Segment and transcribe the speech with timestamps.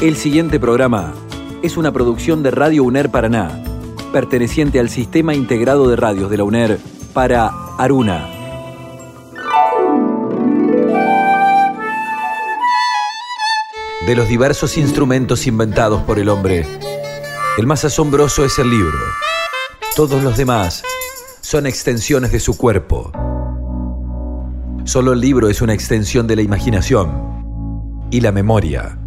[0.00, 1.14] El siguiente programa
[1.62, 3.62] es una producción de Radio UNER Paraná,
[4.12, 6.78] perteneciente al Sistema Integrado de Radios de la UNER
[7.14, 8.28] para Aruna.
[14.06, 16.66] De los diversos instrumentos inventados por el hombre,
[17.56, 18.98] el más asombroso es el libro.
[19.96, 20.82] Todos los demás
[21.40, 23.12] son extensiones de su cuerpo.
[24.84, 28.98] Solo el libro es una extensión de la imaginación y la memoria.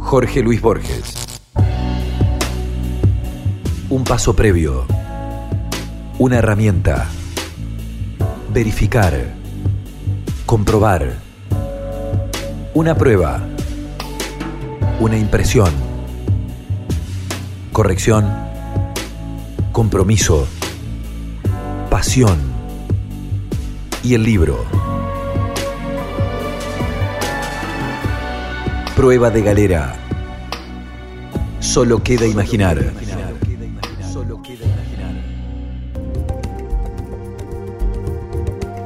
[0.00, 1.14] Jorge Luis Borges.
[3.90, 4.86] Un paso previo.
[6.18, 7.06] Una herramienta.
[8.52, 9.34] Verificar.
[10.46, 11.14] Comprobar.
[12.74, 13.40] Una prueba.
[14.98, 15.70] Una impresión.
[17.72, 18.26] Corrección.
[19.70, 20.48] Compromiso.
[21.88, 22.38] Pasión.
[24.02, 24.89] Y el libro.
[29.00, 29.94] Prueba de galera.
[31.58, 32.76] Solo queda imaginar.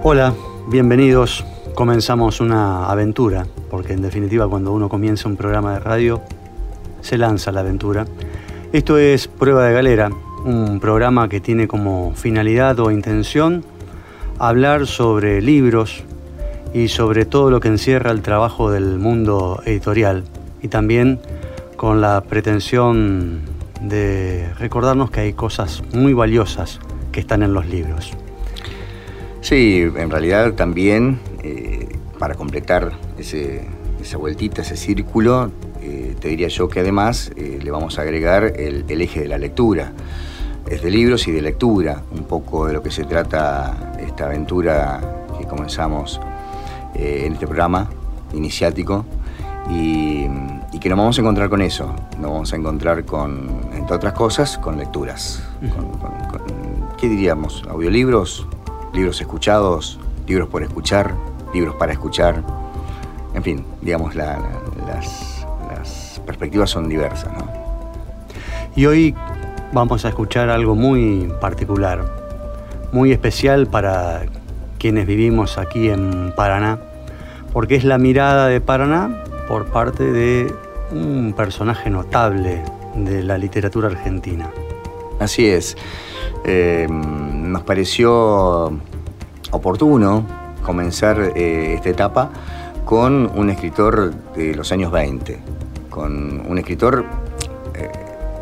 [0.05, 0.33] Hola,
[0.71, 1.45] bienvenidos.
[1.75, 6.23] Comenzamos una aventura, porque en definitiva cuando uno comienza un programa de radio,
[7.01, 8.07] se lanza la aventura.
[8.73, 10.11] Esto es Prueba de Galera,
[10.45, 13.65] un programa que tiene como finalidad o intención
[14.39, 16.05] hablar sobre libros
[16.75, 20.25] y sobre todo lo que encierra el trabajo del mundo editorial
[20.61, 21.21] y también
[21.77, 23.43] con la pretensión
[23.81, 26.81] de recordarnos que hay cosas muy valiosas
[27.13, 28.13] que están en los libros.
[29.41, 31.87] Sí, en realidad también eh,
[32.19, 37.99] para completar esa vueltita, ese círculo, eh, te diría yo que además eh, le vamos
[37.99, 39.93] a agregar el, eje de la lectura.
[40.69, 45.01] Es de libros y de lectura, un poco de lo que se trata esta aventura
[45.39, 46.19] que comenzamos
[46.95, 47.89] en este programa
[48.33, 49.05] iniciático
[49.71, 50.29] y,
[50.81, 54.59] que nos vamos a encontrar con eso, nos vamos a encontrar con, entre otras cosas,
[54.59, 55.43] con lecturas.
[56.99, 57.63] ¿Qué diríamos?
[57.71, 58.47] ¿Audiolibros?
[58.95, 61.15] libros escuchados, libros por escuchar,
[61.53, 62.43] libros para escuchar.
[63.35, 64.39] En fin, digamos, las,
[66.25, 67.31] perspectivas son diversas.
[67.33, 67.47] ¿no?
[68.77, 69.15] Y hoy
[69.73, 72.05] vamos a escuchar algo muy particular,
[72.93, 74.23] muy especial para
[74.85, 76.79] quienes vivimos aquí en Paraná,
[77.55, 80.55] porque es la mirada de Paraná por parte de
[80.93, 82.63] un personaje notable
[82.95, 84.51] de la literatura argentina.
[85.19, 85.75] Así es.
[86.45, 88.79] Eh, nos pareció
[89.53, 90.27] oportuno
[90.63, 92.31] comenzar eh, esta etapa
[92.85, 95.39] con un escritor de los años 20,
[95.89, 97.07] con un escritor,
[97.75, 97.91] eh,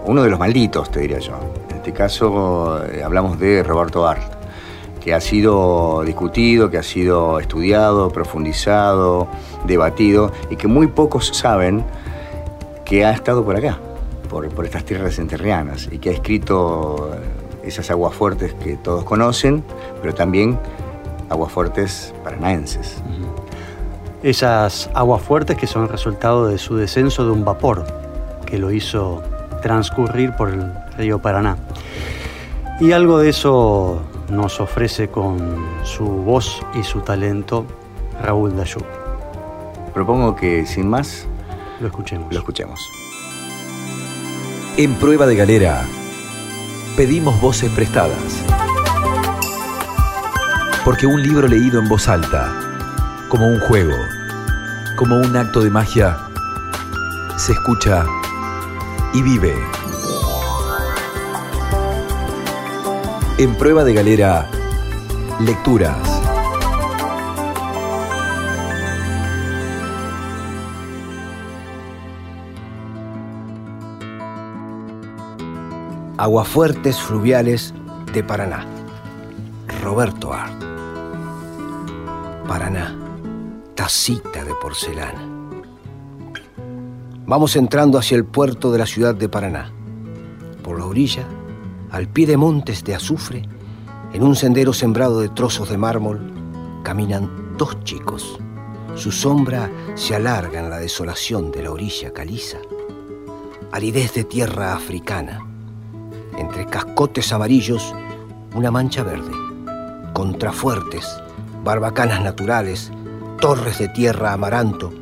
[0.06, 1.34] uno de los malditos, te diría yo.
[1.70, 4.31] En este caso hablamos de Roberto Art,
[5.02, 9.26] que ha sido discutido, que ha sido estudiado, profundizado,
[9.66, 11.84] debatido y que muy pocos saben
[12.84, 13.78] que ha estado por acá,
[14.30, 17.10] por, por estas tierras enterrianas y que ha escrito
[17.64, 19.64] esas aguas fuertes que todos conocen,
[20.00, 20.58] pero también
[21.30, 23.02] aguas fuertes paranaenses.
[24.22, 27.84] Esas aguas fuertes que son resultado de su descenso de un vapor
[28.46, 29.20] que lo hizo
[29.62, 31.56] transcurrir por el río Paraná.
[32.80, 37.66] Y algo de eso nos ofrece con su voz y su talento
[38.22, 38.84] Raúl Dayuk.
[39.92, 41.26] Propongo que sin más
[41.80, 42.32] lo escuchemos.
[42.32, 42.80] Lo escuchemos.
[44.78, 45.84] En prueba de galera
[46.96, 48.42] pedimos voces prestadas.
[50.82, 52.52] Porque un libro leído en voz alta,
[53.28, 53.96] como un juego,
[54.96, 56.16] como un acto de magia,
[57.36, 58.06] se escucha
[59.12, 59.54] y vive.
[63.38, 64.48] En prueba de galera,
[65.40, 65.96] lecturas.
[76.18, 77.74] Aguafuertes fluviales
[78.12, 78.66] de Paraná.
[79.82, 80.62] Roberto Art.
[82.46, 82.94] Paraná,
[83.74, 85.26] tacita de porcelana.
[87.26, 89.72] Vamos entrando hacia el puerto de la ciudad de Paraná.
[90.62, 91.26] Por la orilla,
[91.92, 93.42] al pie de montes de azufre,
[94.12, 96.32] en un sendero sembrado de trozos de mármol,
[96.82, 98.38] caminan dos chicos.
[98.94, 102.58] Su sombra se alarga en la desolación de la orilla caliza.
[103.70, 105.46] Aridez de tierra africana
[106.36, 107.94] entre cascotes amarillos,
[108.54, 109.32] una mancha verde,
[110.14, 111.06] contrafuertes,
[111.62, 112.90] barbacanas naturales,
[113.38, 114.92] torres de tierra amaranto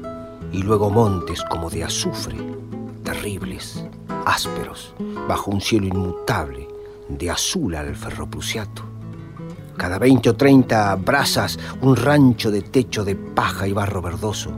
[0.52, 2.36] y luego montes como de azufre,
[3.04, 3.84] terribles,
[4.26, 4.94] ásperos,
[5.28, 6.69] bajo un cielo inmutable,
[7.18, 8.82] de azul al ferroprusiato.
[9.76, 14.50] Cada veinte o treinta brazas, un rancho de techo de paja y barro verdoso.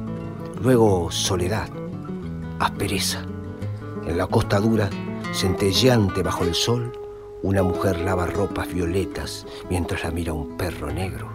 [0.61, 1.69] Luego soledad,
[2.59, 3.23] aspereza.
[4.07, 4.91] En la costa dura,
[5.33, 6.93] centelleante bajo el sol,
[7.43, 11.29] una mujer lava ropas violetas mientras la mira un perro negro.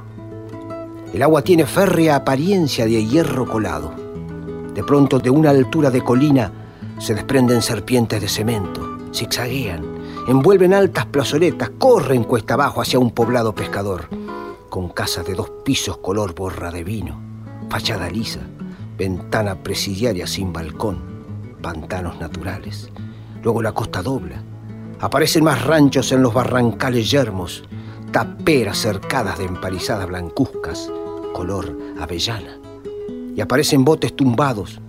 [1.14, 3.94] El agua tiene férrea apariencia de hierro colado.
[4.74, 6.52] De pronto, de una altura de colina,
[7.00, 9.97] se desprenden serpientes de cemento, zigzaguean,
[10.28, 14.10] envuelven altas plazoletas, corren cuesta abajo hacia un poblado pescador,
[14.70, 17.20] con casas de dos pisos color borra de vino,
[17.70, 18.42] fachada lisa,
[18.98, 21.00] ventana presidiaria sin balcón,
[21.62, 22.90] pantanos naturales.
[23.42, 24.44] Luego la costa dobla.
[25.00, 27.64] Aparecen más ranchos en los barrancales yermos,
[28.12, 30.92] taperas cercadas de empalizadas blancuzcas,
[31.34, 32.58] color avellana.
[33.36, 34.82] Y aparecen botes tumbados,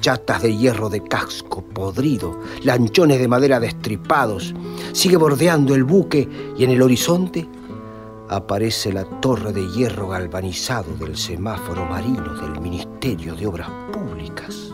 [0.00, 4.54] chatas de hierro de casco podrido, lanchones de madera destripados.
[4.92, 7.48] Sigue bordeando el buque y en el horizonte
[8.28, 14.72] aparece la torre de hierro galvanizado del semáforo marino del Ministerio de Obras Públicas.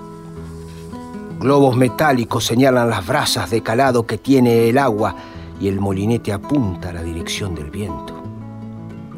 [1.39, 5.17] Globos metálicos señalan las brasas de calado que tiene el agua
[5.61, 8.15] y el molinete apunta a la dirección del viento.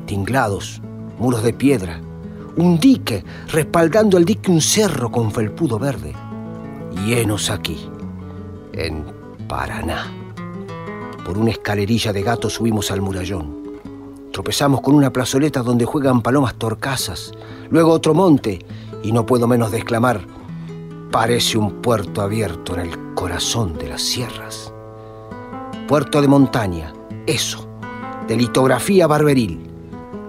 [0.06, 0.80] Tinglados,
[1.18, 2.00] muros de piedra,
[2.56, 6.14] un dique, respaldando el dique un cerro con felpudo verde.
[7.06, 7.88] Llenos aquí,
[8.72, 9.04] en
[9.48, 10.12] Paraná.
[11.24, 13.64] Por una escalerilla de gato subimos al murallón.
[14.32, 17.32] Tropezamos con una plazoleta donde juegan palomas torcasas,
[17.70, 18.58] luego otro monte,
[19.02, 20.20] y no puedo menos de exclamar,
[21.10, 24.72] parece un puerto abierto en el corazón de las sierras.
[25.86, 26.92] Puerto de montaña,
[27.26, 27.68] eso,
[28.26, 29.60] de litografía barberil,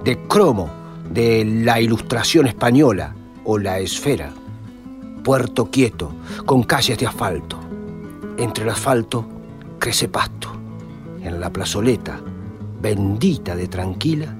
[0.04, 0.70] de cromo,
[1.16, 3.16] de la ilustración española
[3.46, 4.34] o la esfera.
[5.24, 6.14] Puerto quieto,
[6.46, 7.58] con calles de asfalto.
[8.38, 9.26] Entre el asfalto
[9.80, 10.50] crece pasto.
[11.22, 12.20] En la plazoleta,
[12.82, 14.36] bendita de tranquila,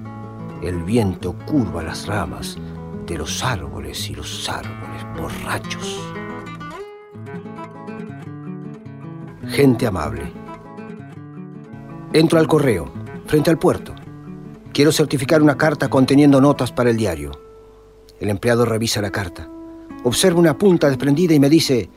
[0.62, 2.58] el viento curva las ramas
[3.06, 5.98] de los árboles y los árboles borrachos.
[9.48, 10.30] Gente amable.
[12.12, 12.92] Entro al correo,
[13.24, 13.94] frente al puerto.
[14.76, 17.32] Quiero certificar una carta conteniendo notas para el diario.
[18.20, 19.48] El empleado revisa la carta.
[20.04, 21.88] Observa una punta desprendida y me dice,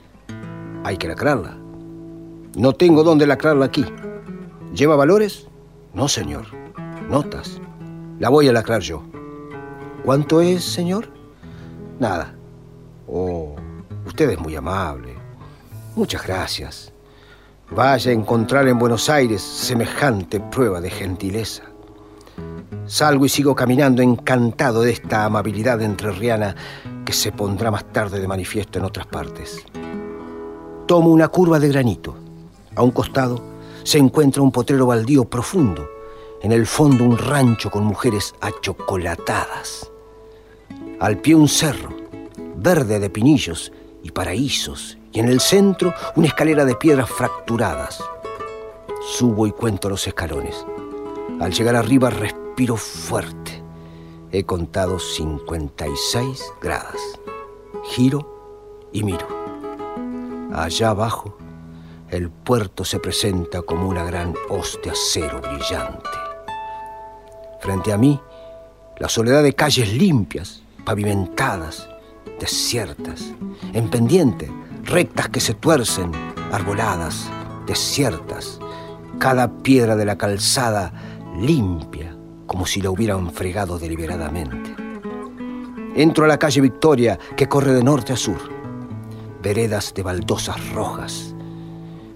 [0.86, 1.58] hay que lacrarla.
[2.56, 3.84] No tengo dónde lacrarla aquí.
[4.74, 5.50] ¿Lleva valores?
[5.94, 6.46] No, señor.
[7.10, 7.60] Notas.
[8.18, 9.04] La voy a lacrar yo.
[10.06, 11.10] ¿Cuánto es, señor?
[12.00, 12.34] Nada.
[13.08, 13.58] Oh,
[14.06, 15.16] usted es muy amable.
[15.98, 16.94] Muchas gracias.
[17.72, 21.69] Vaya a encontrar en Buenos Aires semejante prueba de gentileza.
[22.86, 26.56] Salgo y sigo caminando encantado de esta amabilidad entrerriana
[27.06, 29.63] que se pondrá más tarde de manifiesto en otras partes.
[30.88, 32.16] Tomo una curva de granito.
[32.75, 33.42] A un costado
[33.83, 35.88] se encuentra un potrero baldío profundo.
[36.42, 39.92] En el fondo un rancho con mujeres achocolatadas.
[41.00, 41.89] Al pie un cerro,
[42.56, 43.71] verde de pinillos
[44.01, 48.01] y paraísos, y en el centro una escalera de piedras fracturadas.
[49.01, 50.66] Subo y cuento los escalones.
[51.39, 53.64] Al llegar arriba respiro fuerte.
[54.32, 57.00] He contado 56 gradas.
[57.92, 59.28] Giro y miro.
[60.54, 61.38] Allá abajo
[62.10, 66.10] el puerto se presenta como una gran hoz de acero brillante.
[67.62, 68.20] Frente a mí,
[68.98, 71.88] la soledad de calles limpias, pavimentadas,
[72.40, 73.34] desiertas,
[73.74, 74.52] en pendiente,
[74.83, 76.12] rectas que se tuercen,
[76.52, 77.30] arboladas,
[77.68, 78.60] desiertas,
[79.19, 80.92] cada piedra de la calzada
[81.38, 82.08] limpia,
[82.50, 84.76] como si la hubieran fregado deliberadamente.
[85.96, 88.40] Entro a la calle Victoria, que corre de norte a sur.
[89.42, 91.36] Veredas de baldosas rojas,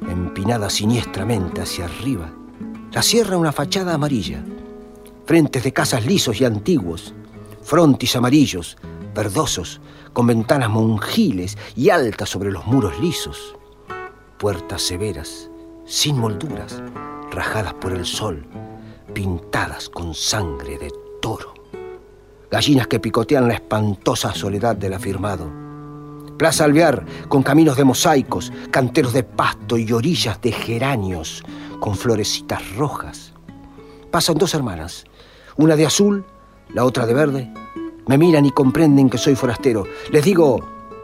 [0.01, 2.33] empinada siniestramente hacia arriba.
[2.91, 4.43] La sierra una fachada amarilla,
[5.25, 7.13] frentes de casas lisos y antiguos,
[7.61, 8.75] frontis amarillos,
[9.13, 9.81] verdosos,
[10.13, 13.55] con ventanas monjiles y altas sobre los muros lisos,
[14.39, 15.51] puertas severas,
[15.85, 16.81] sin molduras,
[17.29, 18.47] rajadas por el sol,
[19.13, 20.91] pintadas con sangre de
[21.21, 21.53] toro,
[22.51, 25.63] gallinas que picotean la espantosa soledad del afirmado
[26.37, 31.43] Plaza Alvear, con caminos de mosaicos, canteros de pasto y orillas de geranios,
[31.79, 33.33] con florecitas rojas.
[34.11, 35.05] Pasan dos hermanas,
[35.57, 36.25] una de azul,
[36.73, 37.53] la otra de verde.
[38.07, 39.85] Me miran y comprenden que soy forastero.
[40.11, 40.59] Les digo,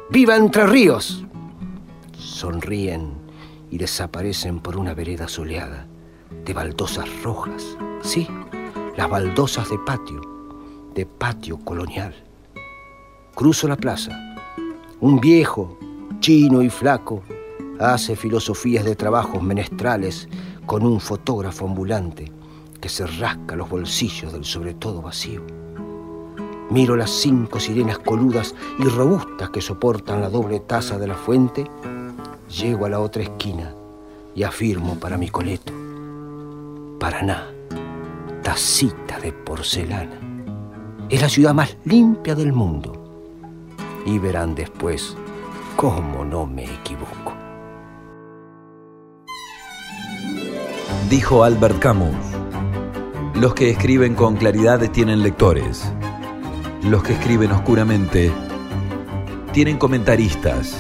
[0.10, 1.24] ¡Viva Entre Ríos!
[2.18, 3.14] Sonríen
[3.70, 5.88] y desaparecen por una vereda soleada,
[6.46, 7.78] de baldosas rojas.
[8.02, 8.28] Sí,
[8.98, 10.22] las baldosas de patio,
[10.96, 12.16] de patio colonial.
[13.36, 14.12] Cruzo la plaza
[15.02, 15.78] un viejo,
[16.20, 17.24] chino y flaco,
[17.80, 20.28] hace filosofías de trabajos menestrales
[20.66, 22.30] con un fotógrafo ambulante
[22.82, 25.42] que se rasca los bolsillos del sobre todo vacío.
[26.70, 31.64] Miro las cinco sirenas coludas y robustas que soportan la doble taza de la fuente
[32.50, 33.74] llego a la otra esquina
[34.36, 35.89] y afirmo para mi coleto.
[37.00, 37.48] Paraná,
[38.44, 40.20] tacita de porcelana,
[41.08, 42.92] es la ciudad más limpia del mundo.
[44.06, 45.16] Y verán después
[45.78, 47.34] cómo no me equivoco.
[51.10, 52.16] Dijo Albert Camus,
[53.36, 55.90] los que escriben con claridad tienen lectores,
[56.84, 58.30] los que escriben oscuramente
[59.54, 60.78] tienen comentaristas.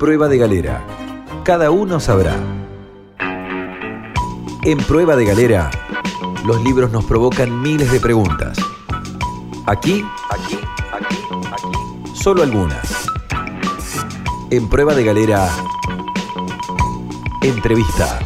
[0.00, 0.82] Prueba de galera,
[1.44, 2.59] cada uno sabrá.
[4.62, 5.70] En Prueba de Galera,
[6.44, 8.58] los libros nos provocan miles de preguntas.
[9.64, 10.58] Aquí, aquí,
[10.92, 11.16] aquí,
[11.50, 13.08] aquí, solo algunas.
[14.50, 15.48] En Prueba de Galera,
[17.42, 18.18] entrevista.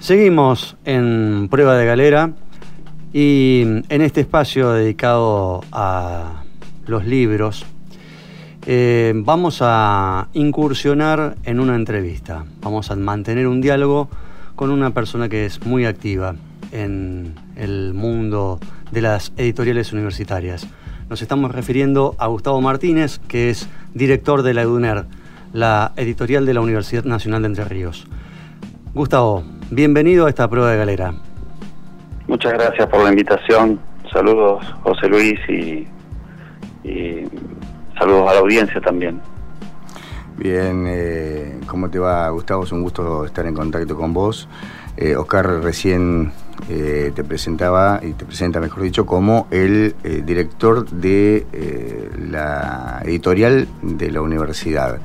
[0.00, 2.32] Seguimos en Prueba de Galera
[3.12, 6.42] y en este espacio dedicado a
[6.86, 7.64] los libros
[8.70, 12.44] eh, vamos a incursionar en una entrevista.
[12.60, 14.10] Vamos a mantener un diálogo
[14.56, 16.34] con una persona que es muy activa
[16.70, 18.60] en el mundo
[18.90, 20.68] de las editoriales universitarias.
[21.08, 25.06] Nos estamos refiriendo a Gustavo Martínez, que es director de la EDUNER,
[25.54, 28.06] la editorial de la Universidad Nacional de Entre Ríos.
[28.92, 31.14] Gustavo, bienvenido a esta prueba de galera.
[32.26, 33.80] Muchas gracias por la invitación.
[34.12, 35.86] Saludos, José Luis, y
[37.98, 39.20] Saludos a la audiencia también.
[40.36, 42.62] Bien, eh, ¿cómo te va, Gustavo?
[42.62, 44.48] Es un gusto estar en contacto con vos.
[44.96, 46.30] Eh, Oscar recién
[46.68, 51.44] eh, te presentaba, y te presenta, mejor dicho, como el director de
[52.30, 55.00] la editorial de la universidad.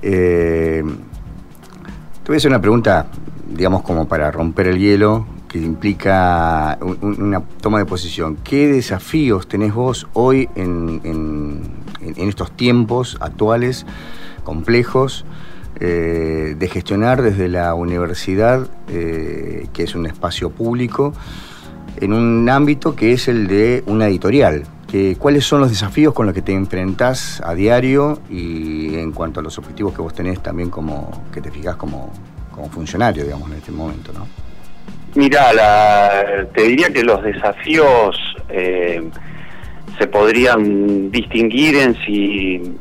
[0.00, 0.82] te
[2.26, 3.06] voy a hacer una pregunta,
[3.46, 8.36] digamos, como para romper el hielo, que implica una toma de posición.
[8.42, 11.62] ¿Qué desafíos tenés vos hoy en,
[12.16, 13.86] estos tiempos actuales,
[14.42, 15.24] complejos,
[15.78, 21.12] eh, de gestionar desde la universidad, eh, que es un espacio público,
[22.00, 24.64] en un ámbito que es el de una editorial?
[25.20, 29.42] ¿Cuáles son los desafíos con los que te enfrentás a diario y en cuanto a
[29.44, 32.12] los objetivos que vos tenés también como que te fijas como,
[32.50, 34.43] como funcionario, digamos, en este momento, ¿no?
[35.14, 38.18] Mira, te diría que los desafíos
[38.48, 39.02] eh,
[39.98, 42.76] se podrían distinguir en si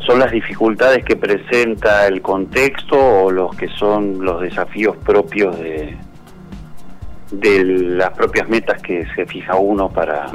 [0.00, 5.96] son las dificultades que presenta el contexto o los que son los desafíos propios de,
[7.30, 10.26] de las propias metas que se fija uno para,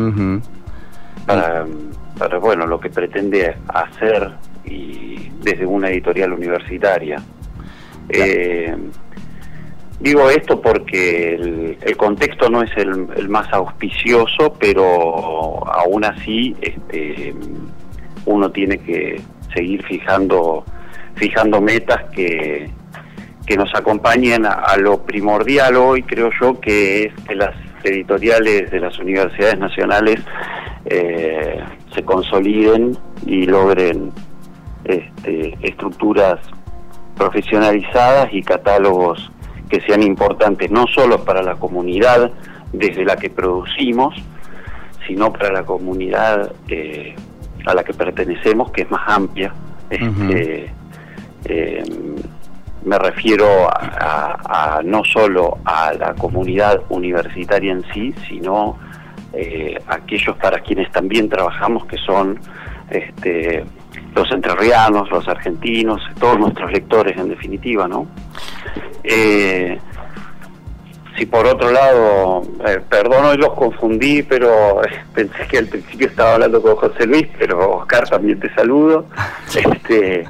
[1.25, 4.31] para, bueno, lo que pretende hacer
[4.63, 7.21] y desde una editorial universitaria.
[8.09, 8.75] Eh,
[10.00, 11.35] Digo esto porque
[11.81, 17.33] el, contexto no es el, más auspicioso, pero aún así este,
[18.25, 19.21] uno tiene que
[19.53, 20.65] seguir fijando,
[21.15, 22.69] fijando metas que,
[23.45, 28.79] que nos acompañen a, lo primordial hoy, creo yo, que es que las editoriales de
[28.79, 30.21] las universidades nacionales
[30.85, 31.62] eh,
[31.93, 34.12] se consoliden y logren
[34.85, 36.39] este, estructuras
[37.15, 39.31] profesionalizadas y catálogos
[39.74, 42.32] que sean importantes no solo para la comunidad
[42.72, 44.13] desde la que producimos,
[45.08, 47.15] sino para la comunidad eh,
[47.65, 49.51] a la que pertenecemos, que es más amplia.
[49.89, 50.72] Este,
[51.46, 51.84] eh,
[52.86, 58.77] me refiero a, no solo a la comunidad universitaria en sí, sino
[59.34, 62.39] eh, a aquellos para quienes también trabajamos, que son
[62.93, 63.65] este,
[64.15, 68.07] los entrerrianos, los argentinos, todos nuestros lectores en definitiva, ¿no?
[69.03, 69.77] Eh,
[71.17, 76.07] si por otro lado, eh, perdón, hoy los confundí, pero eh, pensé que al principio
[76.07, 79.05] estaba hablando con José Luis, pero Oscar también te saludo.
[79.55, 80.25] Este,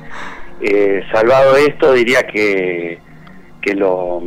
[0.60, 3.00] eh, salvado esto, diría que,
[3.62, 4.22] que, lo,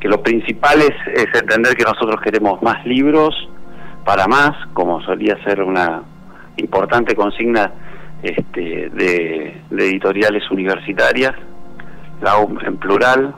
[0.00, 3.34] que lo principal es, es entender que nosotros queremos más libros
[4.04, 6.02] para más, como solía ser una
[6.56, 7.72] importante consigna
[8.22, 11.32] este, de, editoriales universitarias,
[12.20, 13.34] la en plural,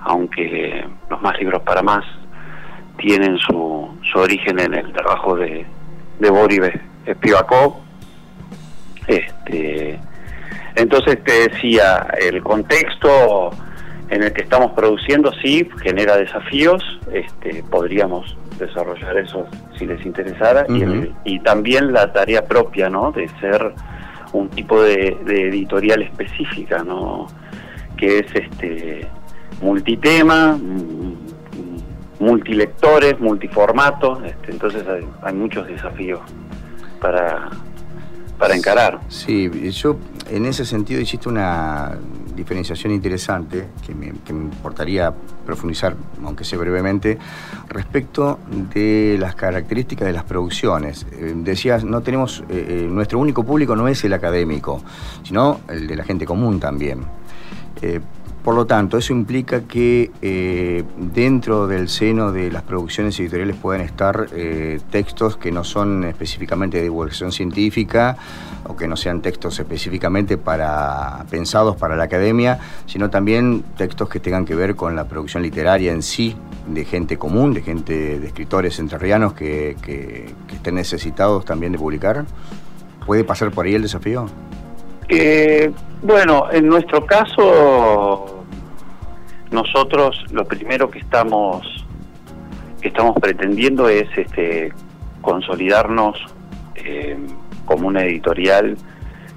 [0.00, 2.04] aunque los más libros para más
[2.96, 5.66] tienen su, su origen en el trabajo de,
[6.18, 6.60] de Boris
[7.10, 7.76] Spivakov.
[9.06, 9.98] Este,
[10.74, 13.50] entonces te decía, el contexto
[14.10, 16.82] en el que estamos produciendo sí genera desafíos,
[17.12, 19.46] este, podríamos desarrollar eso
[19.78, 23.12] si les interesara, y, y, también la tarea propia, ¿no?
[23.12, 23.74] De ser
[24.32, 27.26] un tipo de, editorial específica, ¿no?
[27.96, 29.06] Que es este
[29.60, 30.58] multitema,
[32.20, 34.84] multilectores, multiformatos, este, entonces
[35.22, 36.20] hay, muchos desafíos
[37.00, 37.48] para,
[38.38, 39.00] para encarar.
[39.08, 39.96] Sí, yo
[40.30, 41.98] en ese sentido hiciste una
[42.38, 45.12] diferenciación interesante que me, importaría
[45.44, 47.18] profundizar, aunque sea brevemente,
[47.68, 48.38] respecto
[48.72, 51.06] de las características de las producciones.
[51.12, 54.82] Eh, decías, no tenemos, eh, eh, nuestro único público no es el académico,
[55.22, 57.04] sino el de la gente común también.
[58.48, 63.82] Por lo tanto, eso implica que eh, dentro del seno de las producciones editoriales pueden
[63.82, 68.16] estar eh, textos que no son específicamente de divulgación científica
[68.66, 74.18] o que no sean textos específicamente para, pensados para la academia, sino también textos que
[74.18, 76.34] tengan que ver con la producción literaria en sí,
[76.68, 79.76] de gente común, de gente, de escritores entrerrianos que,
[80.50, 82.24] estén necesitados también de publicar.
[83.04, 84.24] ¿Puede pasar por ahí el desafío?
[85.10, 85.70] Eh,
[86.02, 88.37] bueno, en nuestro caso
[89.50, 91.84] nosotros lo primero que estamos
[92.80, 94.72] que estamos pretendiendo es este
[95.20, 96.16] consolidarnos
[96.76, 97.16] eh,
[97.64, 98.76] como una editorial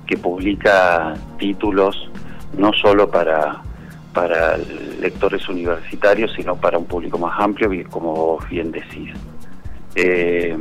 [0.05, 2.09] que publica títulos
[2.57, 3.61] no solo para
[4.13, 4.57] para
[4.99, 9.13] lectores universitarios sino para un público más amplio como bien decís.
[9.95, 10.57] Eh,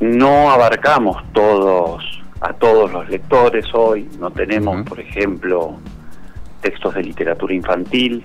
[0.00, 2.04] no abarcamos todos
[2.40, 5.78] a todos los lectores hoy no tenemos por ejemplo
[6.60, 8.24] textos de literatura infantil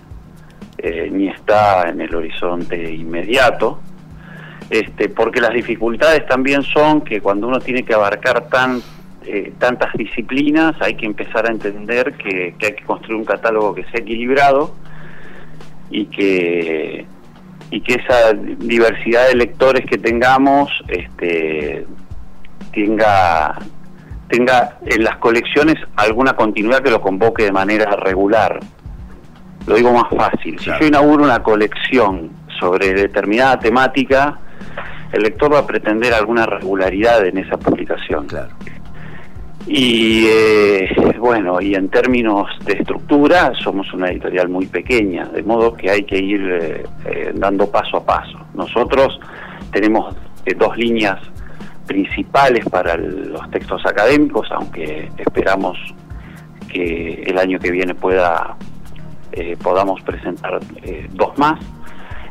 [0.78, 3.80] eh, ni está en el horizonte inmediato,
[4.70, 8.82] este, porque las dificultades también son que cuando uno tiene que abarcar tan,
[9.26, 13.86] eh, tantas disciplinas hay que empezar a entender que, hay que construir un catálogo que
[13.86, 14.76] sea equilibrado
[15.90, 17.06] y que
[17.70, 21.86] y que esa diversidad de lectores que tengamos este,
[22.72, 23.58] tenga
[24.30, 28.60] tenga en las colecciones alguna continuidad que lo convoque de manera regular
[29.68, 30.58] lo digo más fácil.
[30.60, 34.40] Si yo inauguro una colección sobre determinada temática,
[35.12, 38.28] el lector va a pretender alguna regularidad en esa publicación.
[38.28, 38.50] Claro.
[39.68, 45.74] Y eh, bueno, y en términos de estructura, somos una editorial muy pequeña, de modo
[45.74, 48.40] que hay que ir eh, eh, dando paso a paso.
[48.54, 49.20] Nosotros
[49.72, 50.16] tenemos
[50.58, 51.20] dos líneas
[51.86, 55.78] principales para los textos académicos, aunque esperamos
[56.70, 58.56] que el año que viene pueda
[59.38, 61.60] eh, podamos presentar eh, dos más.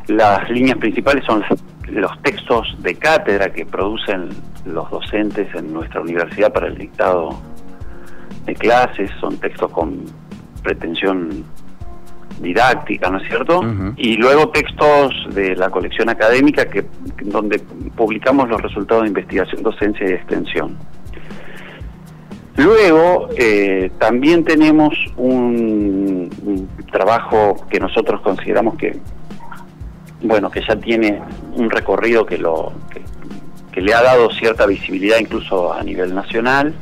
[0.07, 1.43] Las líneas principales son
[1.87, 4.29] los textos de cátedra que producen
[4.65, 7.29] los docentes en nuestra universidad para el dictado
[8.45, 10.03] de clases, son textos con
[10.63, 11.45] pretensión
[12.41, 13.61] didáctica, ¿no es cierto?
[13.95, 16.85] Y luego textos de la colección académica que
[17.23, 17.59] donde
[17.95, 20.77] publicamos los resultados de investigación, docencia y extensión.
[22.57, 28.97] Luego, eh, también tenemos un, trabajo que nosotros consideramos que,
[30.23, 31.21] bueno, que ya tiene
[31.53, 32.73] un recorrido que, lo,
[33.71, 36.73] que, le ha dado cierta visibilidad incluso a nivel nacional,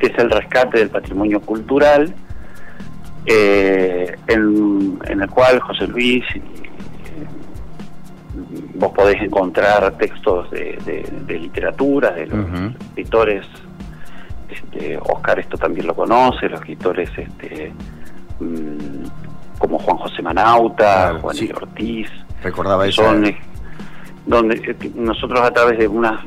[0.00, 2.12] que es el rescate del patrimonio cultural,
[3.26, 6.24] eh, en, el cual José Luis
[8.74, 12.46] vos podés encontrar textos de, literatura, de los
[12.88, 13.46] escritores
[14.50, 17.72] este, Oscar esto también lo conoce, los escritores este,
[18.40, 19.04] mm,
[19.58, 22.10] como Juan José Manauta, Juan Ortiz.
[22.42, 23.14] Recordaba eso.
[23.22, 23.36] Eh,
[24.26, 26.24] donde eh, nosotros a través de una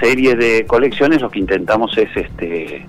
[0.00, 2.86] serie de colecciones lo que intentamos es este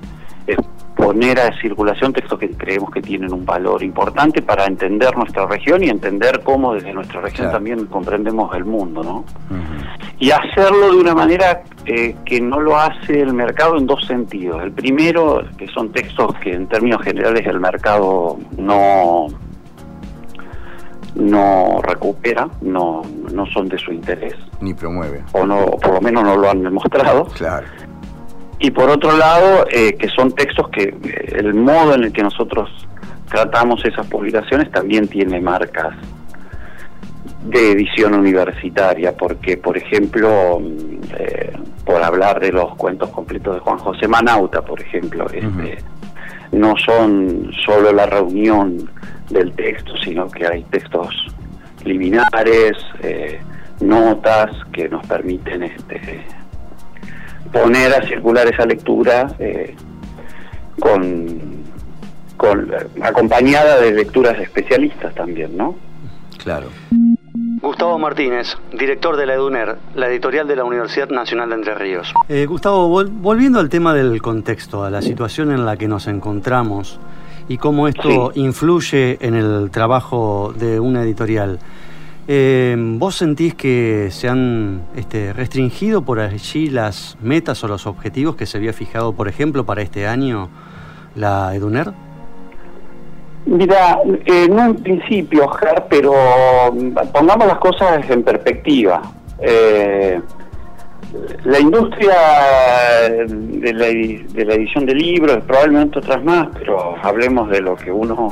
[1.10, 5.84] poner a circulación textos que creemos que tienen un valor importante para entender nuestra región
[5.84, 9.26] y entender cómo desde nuestra región también comprendemos el mundo, ¿no?
[10.20, 14.62] Y hacerlo de una manera eh, que no lo hace el mercado en dos sentidos.
[14.62, 19.26] El primero, que son textos que en términos generales el mercado no
[21.16, 23.02] no recupera, no,
[23.34, 24.36] no son de su interés.
[24.62, 25.24] Ni promueve.
[25.32, 27.26] O no, por lo menos no lo han demostrado.
[27.36, 27.66] Claro
[28.60, 32.22] y por otro lado, eh, que son textos que eh, el modo en el que
[32.22, 32.70] nosotros
[33.30, 35.96] tratamos esas publicaciones también tiene marcas
[37.46, 41.54] de edición universitaria, porque, por ejemplo, mm, eh,
[41.86, 45.78] por hablar de los cuentos completos de Juan José Manauta, por ejemplo, este,
[46.52, 48.92] no son solo la reunión
[49.30, 51.16] del texto, sino que hay textos
[51.86, 52.74] liminares,
[53.80, 56.26] notas que nos permiten este,
[57.52, 59.76] poner a circular esa lectura eh,
[60.80, 61.64] con,
[62.38, 65.76] con acompañada de lecturas especialistas también, ¿no?
[66.44, 66.68] Claro.
[67.62, 72.14] Gustavo Martínez, director de la EDUNER, la editorial de la Universidad Nacional de Entre Ríos.
[72.30, 77.00] Eh, Gustavo, volviendo al tema del contexto, a la situación en la que nos encontramos
[77.50, 81.60] y cómo esto influye en el trabajo de una editorial.
[82.32, 88.36] Eh, ¿Vos sentís que se han este, restringido por allí las metas o los objetivos
[88.36, 90.48] que se había fijado, por ejemplo, para este año
[91.16, 91.92] la EDUNER?
[93.48, 96.14] Mira, en un principio, Oscar, pero
[97.12, 99.02] pongamos las cosas en perspectiva.
[99.40, 100.22] Eh,
[101.46, 102.14] la industria
[103.10, 107.92] de la, de la, edición de libros, probablemente otras más, pero hablemos de lo que
[107.92, 108.30] uno,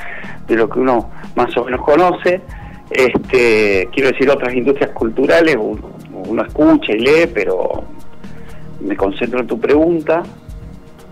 [0.46, 2.42] de lo que uno más o menos conoce.
[2.90, 7.84] Este, quiero decir otras industrias culturales, uno, escucha y lee, pero
[8.80, 10.22] me concentro en tu pregunta.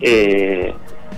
[0.01, 0.73] Eh,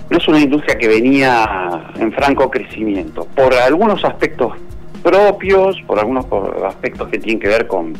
[0.09, 4.53] no es una industria que venía en franco crecimiento, por algunos aspectos
[5.01, 6.25] propios, por algunos
[6.65, 7.93] aspectos que tienen que ver con,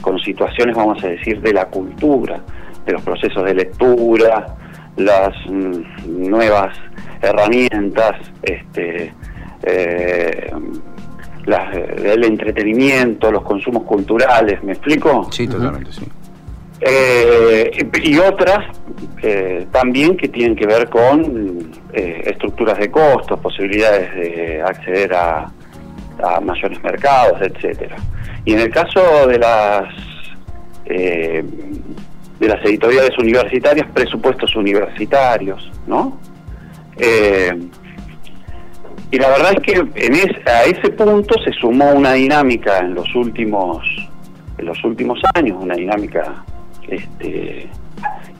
[0.00, 2.40] con situaciones, vamos a decir, de la cultura,
[2.84, 4.56] de los procesos de lectura,
[4.96, 6.76] las mm, nuevas
[7.22, 9.12] herramientas, este,
[9.62, 10.52] eh,
[11.46, 15.28] el entretenimiento, los consumos culturales, ¿me explico?
[15.30, 16.04] Sí, totalmente, sí.
[16.80, 18.58] Eh, y otras
[19.22, 25.50] eh, también que tienen que ver con eh, estructuras de costos, posibilidades de acceder a,
[26.42, 27.96] mayores mercados, etcétera.
[28.44, 29.92] Y en el caso de las
[30.86, 36.18] de las editoriales universitarias, presupuestos universitarios, ¿no?
[39.14, 43.86] Y la verdad es que a ese punto se sumó una dinámica en los últimos
[44.58, 46.44] en los últimos años, una dinámica
[46.88, 47.68] este,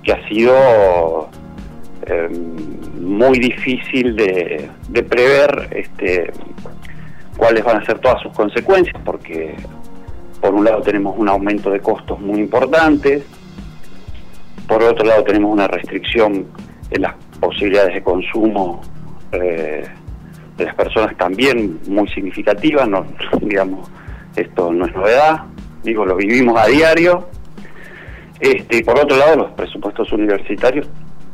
[0.03, 1.29] que ha sido
[2.07, 4.69] em, muy difícil de,
[5.09, 6.33] prever este,
[7.37, 9.55] cuáles van a ser todas sus consecuencias, porque
[10.41, 13.23] por un lado tenemos un aumento de costos muy importante,
[14.67, 16.47] por otro lado tenemos una restricción
[16.91, 18.81] en las posibilidades de consumo
[19.31, 19.85] eh,
[20.57, 23.07] de las personas también muy significativa, no,
[23.41, 23.91] digamos,
[24.37, 25.45] esto no es novedad,
[25.83, 27.29] digo, lo vivimos a diario,
[28.41, 30.87] este, por otro lado, los presupuestos universitarios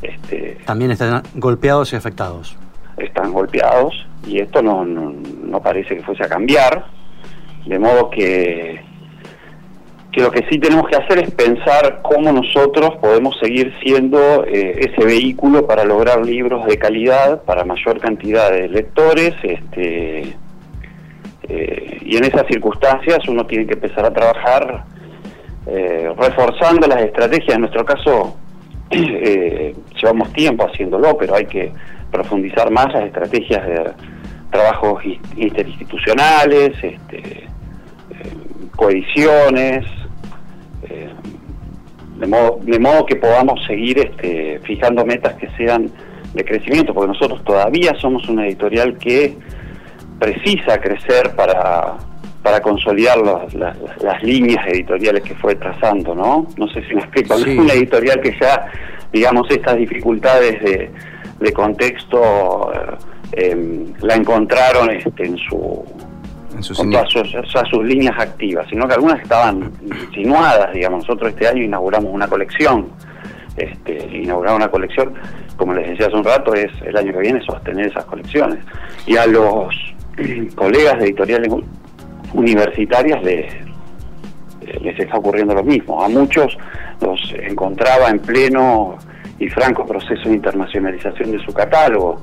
[0.03, 2.57] este, también están golpeados y afectados.
[2.97, 6.87] Están golpeados y esto no, no, parece que fuese a cambiar,
[7.67, 8.81] de modo que,
[10.13, 14.81] que lo que sí tenemos que hacer es pensar cómo nosotros podemos seguir siendo eh,
[14.91, 19.35] ese vehículo para lograr libros de calidad para mayor cantidad de lectores.
[19.43, 20.35] Este,
[21.49, 24.85] eh, y en esas circunstancias uno tiene que empezar a trabajar
[25.69, 27.55] eh, reforzando las estrategias.
[27.55, 28.37] En nuestro caso,
[28.91, 31.73] llevamos tiempo haciéndolo, pero hay que
[32.11, 33.91] profundizar más las estrategias de
[34.51, 35.05] trabajos
[35.37, 37.50] interinstitucionales, este,
[38.61, 39.87] eh, coediciones,
[42.19, 45.91] de, modo, de modo que podamos seguir este, fijando metas que sean
[46.35, 49.37] de crecimiento, porque nosotros todavía somos una editorial que
[50.19, 51.97] precisa crecer para
[52.43, 56.47] para consolidar las, líneas editoriales que fue trazando, ¿no?
[56.57, 57.35] No sé si me explico.
[57.35, 58.67] Es una editorial que ya,
[59.13, 62.73] digamos, estas dificultades de, contexto
[63.33, 65.85] eh, em, la encontraron este, en su
[66.61, 71.07] en sus, sus, líneas activas, sino que algunas estaban insinuadas, digamos.
[71.09, 72.89] Nosotros este año inauguramos una colección,
[73.57, 75.15] este, inaugurar una colección,
[75.57, 78.65] como les decía hace un rato, es el año que viene sostener esas colecciones.
[79.07, 79.75] Y a los
[80.55, 81.53] colegas de editoriales
[82.35, 83.53] universitarias les,
[84.83, 86.03] les está ocurriendo lo mismo.
[86.03, 86.57] A muchos
[87.01, 88.97] los encontraba en pleno
[89.39, 92.21] y franco proceso de internacionalización de su catálogo.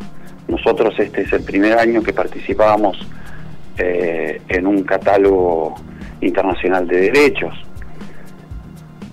[0.47, 2.97] Nosotros este es el primer año que participábamos
[3.77, 5.75] eh, en un catálogo
[6.21, 7.53] internacional de derechos.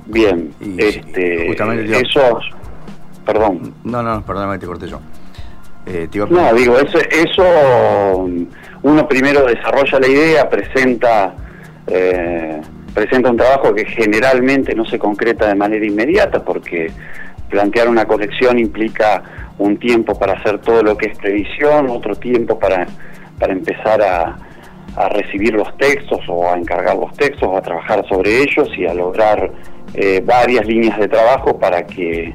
[0.06, 2.50] Bien, este, esos,
[3.24, 3.74] perdón.
[3.84, 5.00] No, no, perdóname, te corté yo.
[5.86, 8.26] Eh, no, digo, eso, eso
[8.82, 11.34] uno primero desarrolla la idea, presenta,
[11.86, 12.60] eh,
[12.94, 16.90] presenta un trabajo que generalmente no se concreta de manera inmediata porque
[17.50, 19.22] plantear una colección implica
[19.58, 22.86] un tiempo para hacer todo lo que es previsión, otro tiempo para,
[23.38, 24.36] para empezar a,
[25.08, 29.50] recibir los textos o a encargar los textos a trabajar sobre ellos y a lograr
[29.94, 32.34] eh, varias líneas de trabajo para que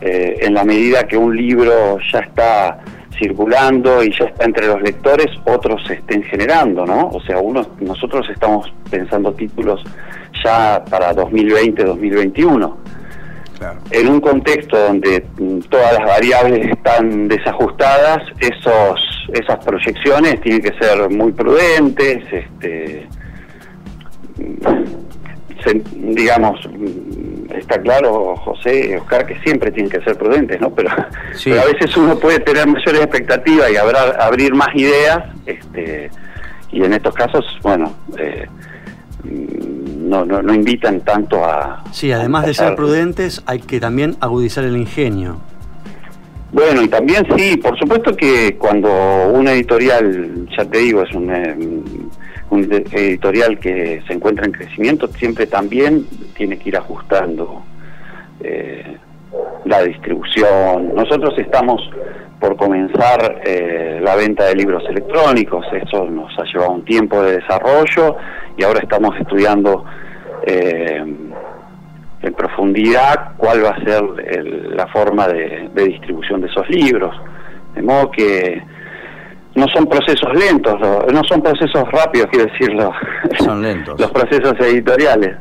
[0.00, 2.80] eh, en la medida que un libro ya está
[3.18, 7.08] circulando y ya está entre los lectores, otros se estén generando, ¿no?
[7.08, 9.82] O sea, uno, nosotros estamos pensando títulos
[10.42, 11.12] ya para
[13.62, 13.76] 2020-2021.
[13.90, 15.20] En un contexto donde
[15.68, 23.06] todas las variables están desajustadas, esos, esas proyecciones tienen que ser muy prudentes, este,
[25.94, 26.68] digamos,
[27.56, 30.74] está claro, José, Oscar, que siempre tienen que ser prudentes, ¿no?
[30.74, 36.10] Pero, a veces uno puede tener mayores expectativas y abrir más ideas, este,
[36.72, 38.46] y en estos casos, bueno, eh,
[40.08, 41.84] no, no, no, invitan tanto a...
[41.92, 45.38] Sí, además de ser prudentes, hay que también agudizar el ingenio.
[46.52, 48.90] Bueno, y también sí, por supuesto que cuando
[49.32, 51.56] una editorial, ya te digo, es un, eh,
[52.50, 57.62] un editorial que se encuentra en crecimiento, siempre también tiene que ir ajustando
[58.40, 58.98] eh,
[59.64, 60.94] la distribución.
[60.94, 61.80] Nosotros estamos
[62.40, 67.36] por comenzar eh, la venta de libros electrónicos, eso nos ha llevado un tiempo de
[67.36, 68.16] desarrollo
[68.56, 69.84] y ahora estamos estudiando
[70.44, 71.04] eh,
[72.22, 74.02] en profundidad cuál va a ser
[74.74, 77.14] la forma de, distribución de esos libros.
[77.74, 78.62] De modo que
[79.54, 82.92] no son procesos lentos, no son procesos rápidos, quiero decirlo.
[83.38, 84.00] Son lentos.
[84.00, 85.36] Los procesos editoriales,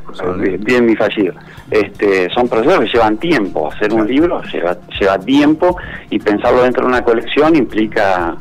[0.59, 1.33] bien, mi fallido.
[1.69, 3.71] Este, son procesos que llevan tiempo.
[3.71, 5.77] Hacer un libro lleva, lleva tiempo
[6.09, 8.35] y pensarlo dentro de una colección implica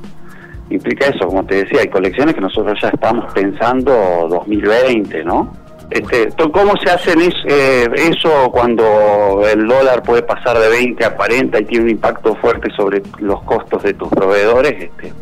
[0.70, 3.92] implica eso, como te decía, hay colecciones que nosotros ya estamos pensando
[4.30, 5.52] 2020, ¿no?
[5.90, 7.14] Este, ¿Cómo se hace
[7.48, 12.36] eh, eso cuando el dólar puede pasar de 20 a 40 y tiene un impacto
[12.36, 14.72] fuerte sobre los costos de tus proveedores?
[14.84, 15.12] Este,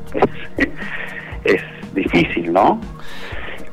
[1.44, 1.62] es,
[1.94, 2.80] difícil, ¿no?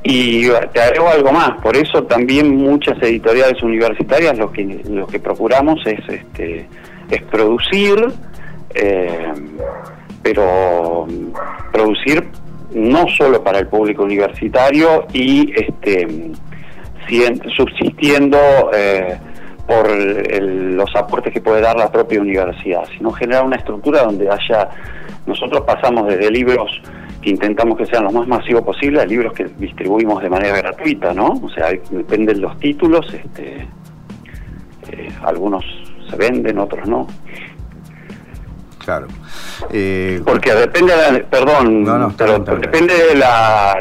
[0.01, 5.19] Y te agrego algo más, por eso también muchas editoriales universitarias lo que lo que
[5.19, 6.67] procuramos es este
[7.11, 8.07] es producir,
[8.73, 9.33] eh,
[10.23, 11.05] pero
[11.71, 12.23] producir
[12.73, 16.31] no solo para el público universitario y este
[17.55, 18.37] subsistiendo
[18.73, 19.17] eh,
[19.67, 24.69] por los aportes que puede dar la propia universidad, sino generar una estructura donde haya,
[25.25, 26.81] nosotros pasamos desde libros
[27.21, 31.13] que intentamos que sean lo más masivos posible a libros que distribuimos de manera gratuita,
[31.13, 31.29] ¿no?
[31.41, 33.67] O sea, dependen los títulos, este,
[34.91, 35.65] eh, algunos
[36.07, 37.07] se venden, otros no.
[38.85, 39.07] Claro.
[39.71, 40.93] Eh, Porque depende,
[41.29, 43.79] perdón, pero depende de la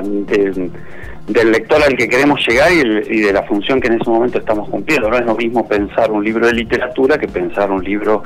[1.26, 4.68] del lector al que queremos llegar y, de la función que en ese momento estamos
[4.68, 5.08] cumpliendo.
[5.08, 8.22] No es lo mismo pensar un libro de literatura que pensar un libro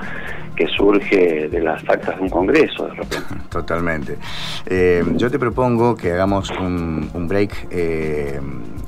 [0.57, 3.35] que surge de las actas de un congreso, de repente.
[3.49, 4.19] Totalmente.
[4.67, 8.41] Eh, yo te propongo que hagamos un, break eh,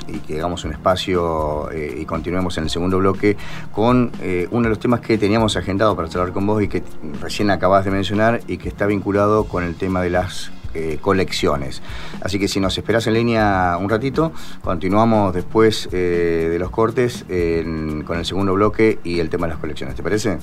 [0.08, 3.36] y que hagamos un espacio eh, y continuemos en el segundo bloque
[3.70, 4.10] con
[4.50, 6.82] uno de los temas que teníamos agendado para charlar con vos y que
[7.20, 11.82] recién acabas de mencionar y que está vinculado con el tema de las eh, colecciones.
[12.22, 17.24] Así que si nos esperas en línea un ratito, continuamos después eh, de los cortes
[17.24, 19.96] con el segundo bloque y el tema de las colecciones.
[19.96, 20.38] ¿Te parece?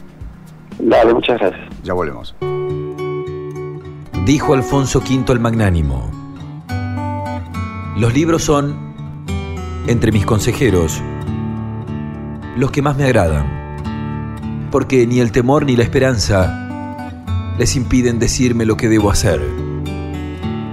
[0.79, 1.69] Dale, muchas gracias.
[1.83, 2.35] Ya volvemos.
[4.25, 6.11] Dijo Alfonso V el Magnánimo.
[7.97, 8.93] Los libros son,
[9.87, 11.01] entre mis consejeros,
[12.57, 16.67] los que más me agradan, porque ni el temor ni la esperanza
[17.57, 19.41] les impiden decirme lo que debo hacer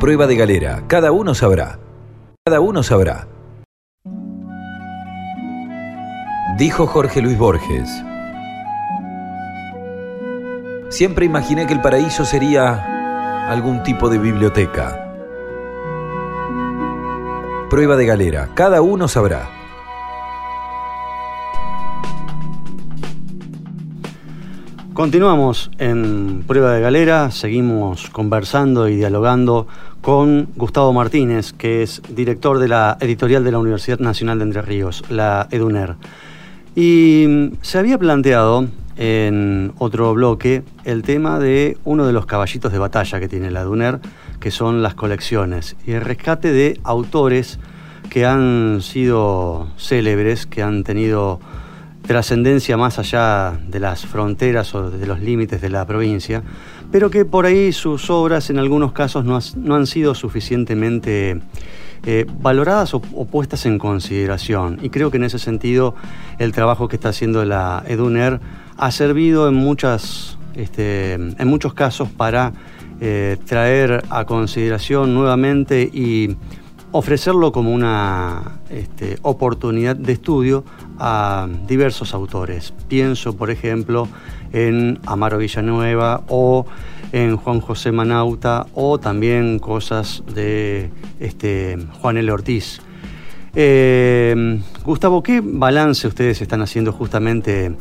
[0.04, 0.82] prueba de galera.
[0.86, 1.78] Cada uno sabrá.
[2.44, 3.26] Cada uno sabrá.
[6.58, 7.88] Dijo Jorge Luis Borges.
[10.90, 15.16] Siempre imaginé que el paraíso sería algún tipo de biblioteca.
[17.70, 18.50] Prueba de galera.
[18.52, 19.63] Cada uno sabrá.
[24.94, 29.66] Continuamos en Prueba de Galera, seguimos conversando y dialogando
[30.00, 34.62] con Gustavo Martínez, que es director de la editorial de la Universidad Nacional de Entre
[34.62, 35.96] Ríos, la EDUNER.
[36.76, 42.78] Y se había planteado en otro bloque el tema de uno de los caballitos de
[42.78, 43.98] batalla que tiene la EDUNER,
[44.38, 47.58] que son las colecciones y el rescate de autores
[48.10, 51.40] que han sido célebres, que han tenido
[52.06, 56.42] trascendencia más allá de las fronteras o de los límites de la provincia,
[56.92, 61.40] pero que por ahí sus obras en algunos casos no, han sido suficientemente
[62.04, 64.78] eh, valoradas o, puestas en consideración.
[64.82, 65.94] Y creo que en ese sentido
[66.38, 68.40] el trabajo que está haciendo la EDUNER
[68.76, 72.52] ha servido en, muchas, este, en muchos casos para
[73.00, 76.36] eh, traer a consideración nuevamente y
[76.92, 80.64] ofrecerlo como una este, oportunidad de estudio
[80.98, 82.72] a diversos autores.
[82.88, 84.08] Pienso, por ejemplo,
[84.52, 86.66] en Amaro Villanueva o
[87.12, 92.30] en Juan José Manauta o también cosas de este, Juan L.
[92.32, 92.80] Ortiz.
[93.56, 97.72] Eh, Gustavo, ¿qué balance ustedes están haciendo justamente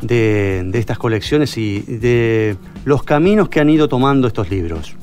[0.00, 4.94] de, estas colecciones y de los caminos que han ido tomando estos libros?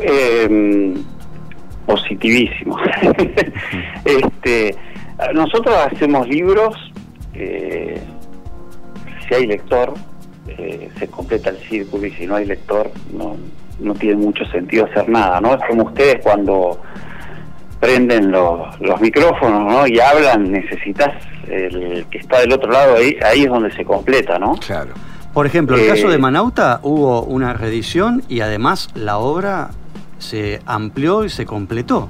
[0.00, 0.94] Eh,
[1.86, 2.78] positivísimo.
[4.04, 4.76] este,
[5.34, 6.74] nosotros hacemos libros,
[7.34, 8.00] eh,
[9.26, 9.94] si hay lector,
[10.48, 13.36] eh, se completa el círculo y si no hay lector, no,
[13.80, 15.54] no tiene mucho sentido hacer nada, ¿no?
[15.54, 16.80] Es como ustedes cuando
[17.80, 19.86] prenden los, los micrófonos, ¿no?
[19.86, 21.12] Y hablan, necesitas
[21.48, 24.54] el que está del otro lado, ahí, ahí es donde se completa, ¿no?
[24.54, 24.94] Claro.
[25.32, 29.70] Por ejemplo, el Eh, caso de Manauta hubo una reedición y además la obra
[30.18, 32.08] se amplió y se completó.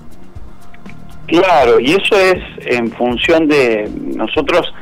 [1.27, 4.73] Claro, y eso es en función de nosotros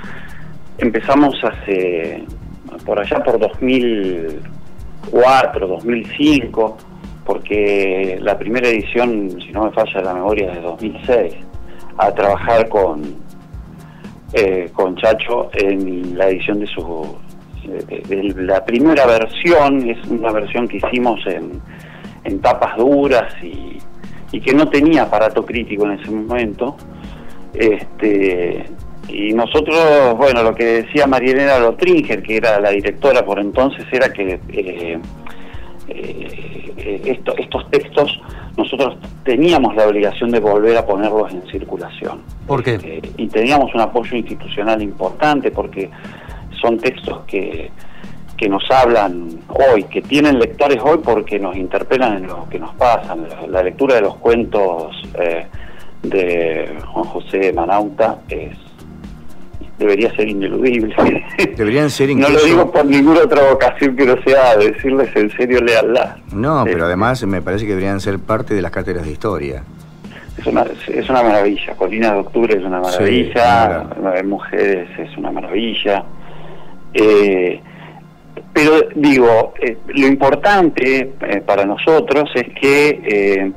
[0.78, 2.22] empezamos hace
[2.85, 6.76] por allá por 2004, 2005,
[7.24, 11.35] porque la primera edición, si no me falla la memoria, es de 2006,
[11.96, 13.24] a trabajar con
[14.35, 17.16] eh, con Chacho en la edición de su
[18.37, 21.62] la primera versión, es una versión que hicimos en,
[22.24, 23.78] en tapas duras y,
[24.35, 26.77] y que no tenía aparato crítico en ese momento.
[27.53, 28.64] Este,
[29.09, 34.12] y nosotros, bueno, lo que decía Marielena Lotringer, que era la directora por entonces, era
[34.12, 34.99] que eh,
[35.88, 38.20] eh, esto- estos textos
[38.57, 42.23] nosotros teníamos la obligación de volver a ponerlos en circulación.
[42.47, 42.75] ¿Por qué?
[42.83, 45.90] Eh, y teníamos un apoyo institucional importante porque
[46.61, 47.70] son textos que,
[48.37, 52.75] que nos hablan hoy, que tienen lectores hoy porque nos interpelan en lo que nos
[52.75, 53.14] pasa.
[53.14, 55.47] La, la lectura de los cuentos eh,
[56.03, 58.57] de Juan José Manauta es
[59.79, 60.94] debería ser ineludible.
[61.57, 62.33] Deberían ser No incluso...
[62.35, 66.16] lo digo por ninguna otra vocación que no sea decirles en serio, leanla.
[66.33, 69.64] No, pero Eh, además me parece que deberían ser parte de las cátedras de historia.
[70.38, 73.90] Es una, es una maravilla, Colina de Octubre es una Sí, maravilla, claro.
[74.01, 76.05] Nueve Mujeres es una maravilla.
[76.92, 77.61] Eh,
[78.55, 83.53] pero digo, eh, lo importante eh, para nosotros es que eh,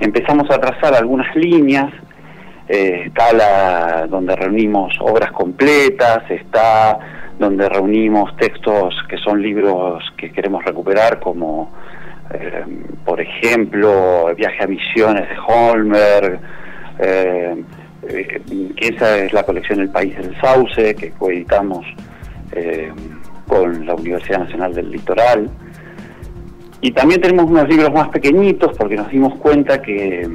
[0.00, 1.92] empezamos a trazar algunas líneas,
[2.66, 6.98] está la donde reunimos obras completas, está
[7.38, 11.72] donde reunimos textos que son libros que queremos recuperar como
[13.06, 16.38] por ejemplo Viaje a Misiones de Holmer,
[16.98, 17.64] eh,
[18.76, 21.86] que esa es la colección El País del Sauce que coeditamos
[23.48, 25.50] con la Universidad Nacional del Litoral.
[26.80, 30.28] Y también tenemos unos libros más pequeñitos porque nos dimos cuenta que,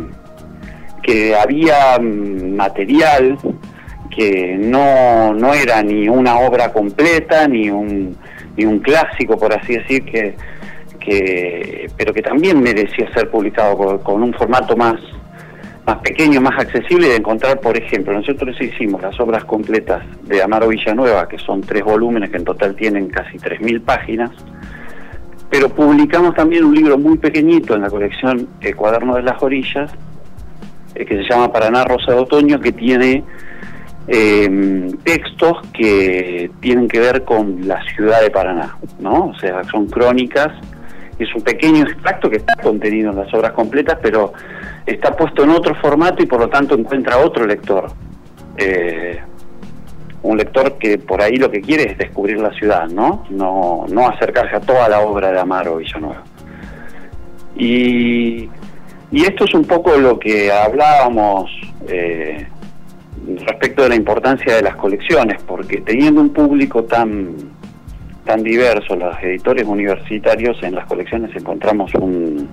[1.02, 3.38] que había mm, material
[4.13, 8.15] que no, no era ni una obra completa, ni un,
[8.58, 10.36] ni un clásico, por así decir, que,
[10.99, 14.99] que, pero que también merecía ser publicado con, con un formato más,
[15.86, 20.69] más pequeño, más accesible de encontrar, por ejemplo, nosotros hicimos las obras completas de Amaro
[20.69, 24.32] Villanueva, que son tres volúmenes que en total tienen casi 3.000 páginas,
[25.50, 29.91] pero publicamos también un libro muy pequeñito en la colección El Cuaderno de las Orillas,
[30.96, 33.24] eh, que se llama Paraná Rosa de Otoño, que tiene
[34.08, 39.28] eh, textos que tienen que ver con la ciudad de Paraná, ¿no?
[39.28, 40.50] O sea, son crónicas,
[41.19, 44.34] es un pequeño extracto que está contenido en las obras completas, pero
[44.86, 47.91] está puesto en otro formato y por lo tanto encuentra otro lector.
[48.58, 49.19] Eh,
[50.24, 53.26] un lector que por ahí lo que quiere es descubrir la ciudad, ¿no?
[53.30, 56.24] No, no acercarse a toda la obra de Amaro Villanueva.
[57.56, 58.50] Y,
[59.12, 61.52] y esto es un poco lo que hablábamos
[61.88, 62.48] eh,
[63.46, 67.54] respecto de la importancia de las colecciones, porque teniendo un público tan
[68.26, 72.48] tan diverso, los editores universitarios en las colecciones encontramos un,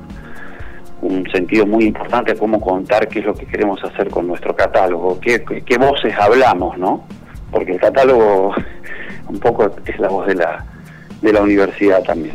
[1.02, 4.54] un sentido muy importante a cómo contar qué es lo que queremos hacer con nuestro
[4.54, 5.38] catálogo, qué,
[5.78, 7.04] voces hablamos, ¿no?
[7.50, 8.54] Porque el catálogo
[9.28, 10.64] un poco es la voz de la,
[11.22, 12.34] de la universidad también.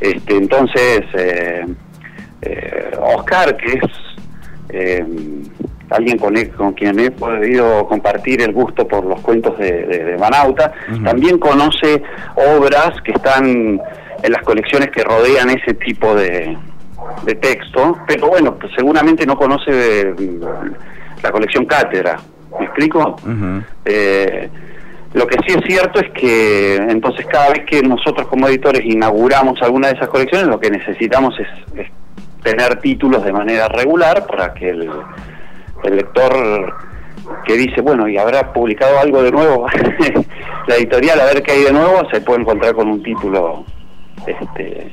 [0.00, 1.66] Este, entonces, eh,
[2.42, 3.82] eh, Oscar, que es
[4.70, 5.04] eh,
[5.90, 10.18] alguien con, con quien he podido compartir el gusto por los cuentos de, de- de
[10.18, 10.72] Manauta,
[11.04, 12.02] también conoce
[12.36, 13.80] obras que están
[14.22, 16.56] en las colecciones que rodean ese tipo de,
[17.24, 20.14] de texto, pero bueno, pues seguramente no conoce eh,
[21.22, 22.18] la colección Cátedra.
[22.58, 23.16] ¿Me explico?
[23.84, 24.48] Eh,
[25.14, 29.60] lo que sí es cierto es que entonces cada vez que nosotros como editores inauguramos
[29.62, 31.88] alguna de esas colecciones, lo que necesitamos es, es
[32.42, 34.90] tener títulos de manera regular para que el,
[35.84, 36.74] el lector
[37.44, 39.66] que dice, bueno, y habrá publicado algo de nuevo,
[40.66, 43.64] la editorial a ver qué hay de nuevo, se puede encontrar con un título
[44.26, 44.92] este,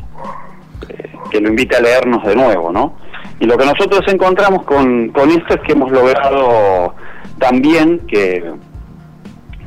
[0.90, 2.98] eh, que lo invite a leernos de nuevo, ¿no?
[3.40, 6.96] Y lo que nosotros encontramos con, con esto es que hemos logrado
[7.40, 8.44] también que,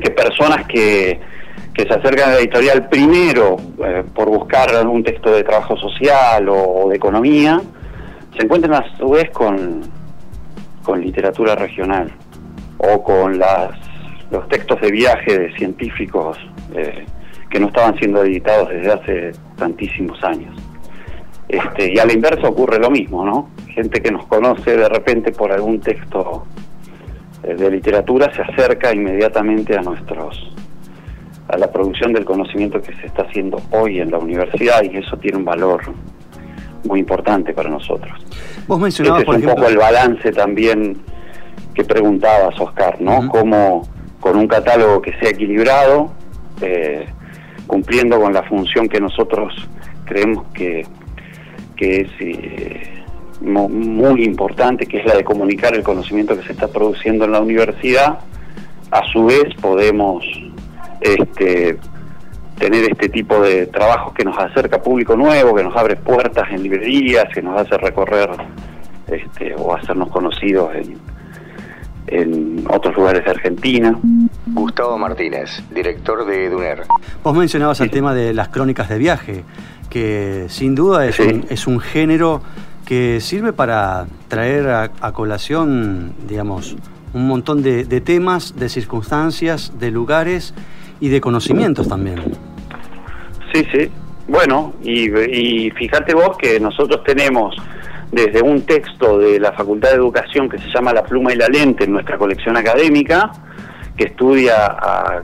[0.00, 1.20] que personas que,
[1.74, 6.48] que se acercan a la editorial primero eh, por buscar algún texto de trabajo social
[6.48, 7.60] o, de economía,
[8.36, 9.82] se encuentren a su vez con,
[10.82, 12.10] con literatura regional
[12.78, 13.70] o con las,
[14.30, 16.38] los textos de viaje de científicos
[16.74, 17.04] eh,
[17.50, 20.54] que no estaban siendo editados desde hace tantísimos años.
[21.48, 23.48] Este, y a la inversa ocurre lo mismo, ¿no?
[23.68, 26.44] Gente que nos conoce de repente por algún texto
[27.42, 30.52] eh, de literatura se acerca inmediatamente a nuestros
[31.48, 35.16] a la producción del conocimiento que se está haciendo hoy en la universidad y eso
[35.16, 35.80] tiene un valor
[36.84, 38.12] muy importante para nosotros.
[38.66, 40.98] Vos mencionabas, este es un poco el balance también
[41.72, 43.28] que preguntabas, Oscar, ¿no?
[43.28, 43.88] Cómo
[44.20, 46.10] con un catálogo que sea equilibrado,
[46.60, 47.06] eh,
[47.66, 49.54] cumpliendo con la función que nosotros
[50.04, 50.84] creemos que,
[51.78, 53.04] que es eh,
[53.40, 57.40] muy importante, que es la de comunicar el conocimiento que se está produciendo en la
[57.40, 58.18] universidad,
[58.90, 60.24] a su vez podemos
[61.00, 61.78] este,
[62.58, 66.48] tener este tipo de trabajos que nos acerca a público nuevo, que nos abre puertas
[66.50, 68.30] en librerías, que nos hace recorrer
[69.06, 70.98] este, o hacernos conocidos en,
[72.08, 73.96] en otros lugares de Argentina.
[74.46, 76.82] Gustavo Martínez, director de DUNER.
[77.22, 79.44] Vos mencionabas el tema de las crónicas de viaje,
[79.90, 82.42] que sin duda es, un, es un género
[82.86, 86.76] que sirve para traer a, colación, digamos,
[87.12, 90.54] un montón de, de, temas, de circunstancias, de lugares
[91.00, 92.20] y de conocimientos también.
[93.52, 93.90] Sí, sí.
[94.26, 97.56] Bueno, y, y fíjate vos que nosotros tenemos
[98.12, 101.48] desde un texto de la Facultad de Educación que se llama La pluma y la
[101.48, 103.30] lente en nuestra colección académica,
[103.96, 105.22] que estudia a,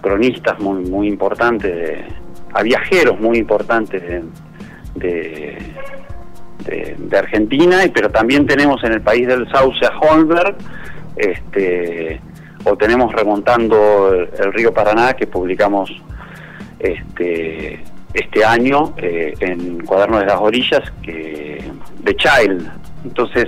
[0.00, 2.04] cronistas muy, muy importantes,
[2.52, 4.02] a viajeros muy importantes
[4.94, 5.58] de,
[7.16, 10.56] Argentina, pero también tenemos en el país del Sauce a Holberg,
[11.16, 12.20] este,
[12.64, 15.90] o tenemos remontando el, río Paraná, que publicamos
[16.78, 17.82] este,
[18.14, 21.62] este año eh, en Cuaderno de las Orillas que,
[21.98, 22.70] de Child.
[23.04, 23.46] Entonces,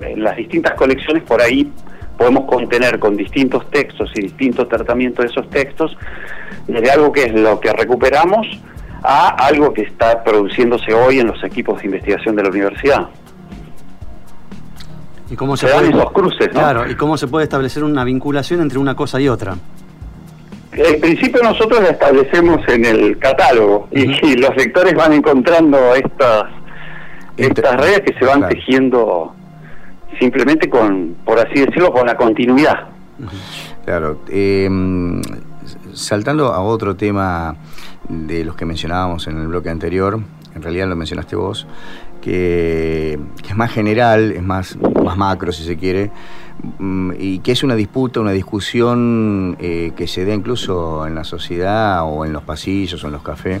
[0.00, 1.70] en las distintas colecciones por ahí
[2.16, 5.96] podemos contener con distintos textos y distintos tratamientos de esos textos,
[6.66, 8.46] desde algo que es lo que recuperamos
[9.02, 13.08] a algo que está produciéndose hoy en los equipos de investigación de la universidad.
[15.30, 18.78] ¿Y cómo se, puede, esos cruces, Claro, ¿y cómo se puede establecer una vinculación entre
[18.78, 19.56] una cosa y otra?
[20.72, 24.04] En principio nosotros la establecemos en el catálogo y,
[24.36, 26.44] los lectores van encontrando estas
[27.36, 29.34] estas redes que se van tejiendo
[30.20, 32.88] simplemente con, por así decirlo, con la continuidad.
[33.84, 34.20] Claro.
[34.28, 35.20] Em,
[35.92, 37.56] saltando a otro tema
[38.08, 40.20] de los que mencionábamos en el bloque anterior,
[40.54, 41.66] en realidad lo mencionaste vos,
[42.20, 46.10] que, es más general, es más, más macro si se quiere,
[46.78, 51.24] mm, y que es una disputa, una discusión eh, que se da incluso en la
[51.24, 53.60] sociedad o en los pasillos o en los cafés,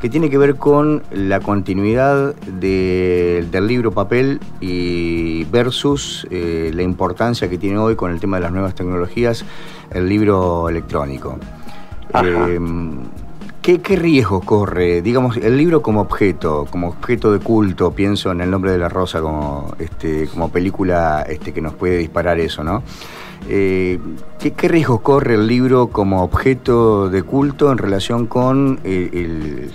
[0.00, 7.48] que tiene que ver con la continuidad del libro papel y versus eh, la importancia
[7.48, 9.44] que tiene hoy con el tema de las nuevas tecnologías
[9.92, 11.38] el libro electrónico.
[13.62, 18.50] ¿Qué, riesgo corre, digamos, el libro como objeto, como objeto de culto, pienso en El
[18.50, 22.82] nombre de la rosa como, este, como película este, que nos puede disparar eso, ¿no?
[23.48, 24.00] Eh,
[24.40, 29.70] ¿qué, riesgo corre el libro como objeto de culto en relación con el,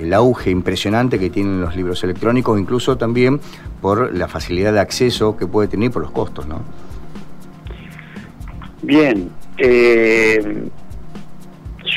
[0.00, 3.38] el, auge impresionante que tienen los libros electrónicos, incluso también
[3.82, 6.60] por la facilidad de acceso que puede tener por los costos, ¿no?
[8.82, 10.68] Bien, eh,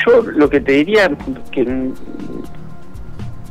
[0.06, 1.10] yo lo que te diría
[1.50, 1.92] que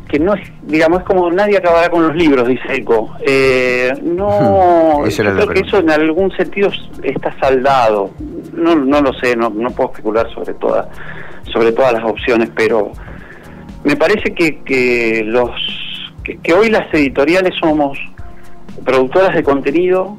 [0.09, 3.15] que no es, digamos, es como nadie acabará con los libros, dice Eco.
[3.21, 6.71] Eh, no, yo creo que eso en algún sentido
[7.03, 8.09] está saldado.
[8.53, 10.87] No, no lo sé, no, no puedo especular sobre todas,
[11.53, 12.91] sobre todas las opciones, pero
[13.83, 15.51] me parece que, que los
[16.23, 17.97] que hoy las editoriales somos
[18.83, 20.17] productoras de contenido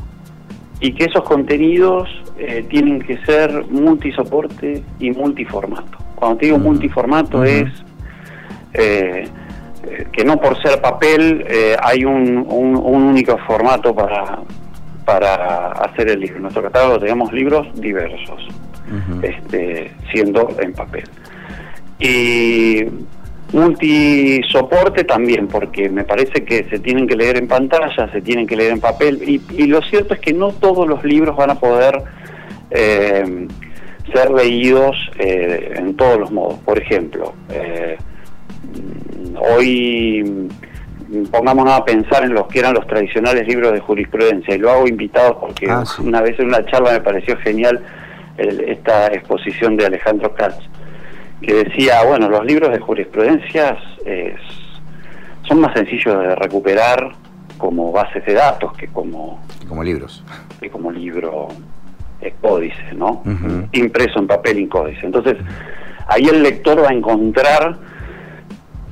[0.81, 2.09] y que esos contenidos
[2.39, 6.00] eh, tienen que ser multisoporte y multiformato.
[6.21, 7.69] Cuando te digo multiformato es
[8.75, 9.25] eh,
[9.83, 11.45] eh, que no por ser papel
[11.83, 14.39] hay un, un, único formato para,
[15.05, 16.37] para hacer el libro.
[16.37, 18.47] En nuestro catálogo tenemos libros diversos,
[19.23, 21.05] este, siendo en papel.
[21.99, 22.85] Y
[23.53, 28.57] multisoporte también, porque me parece que se tienen que leer en pantalla, se tienen que
[28.57, 32.03] leer en papel, y, lo cierto es que no todos los libros van a poder
[32.71, 33.49] eh,
[34.13, 36.59] ser leídos eh, en todos los modos.
[36.61, 37.97] Por ejemplo, eh,
[39.41, 40.49] hoy
[41.31, 44.87] pongámonos a pensar en los que eran los tradicionales libros de jurisprudencia, y lo hago
[44.87, 47.81] invitado porque ah, una vez en una charla me pareció genial
[48.39, 50.65] esta exposición de Alejandro Katz
[51.43, 53.77] que decía, bueno, los libros de jurisprudencia
[55.43, 57.13] son más sencillos de recuperar
[57.59, 60.25] como bases de datos que como como libros
[60.61, 61.49] que como libro
[62.41, 63.23] códice, ¿no?
[63.73, 65.05] Impreso en papel y códice.
[65.05, 65.37] Entonces,
[66.07, 67.79] ahí el lector va a encontrar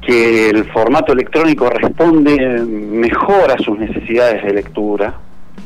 [0.00, 5.14] que el formato electrónico responde mejor a sus necesidades de lectura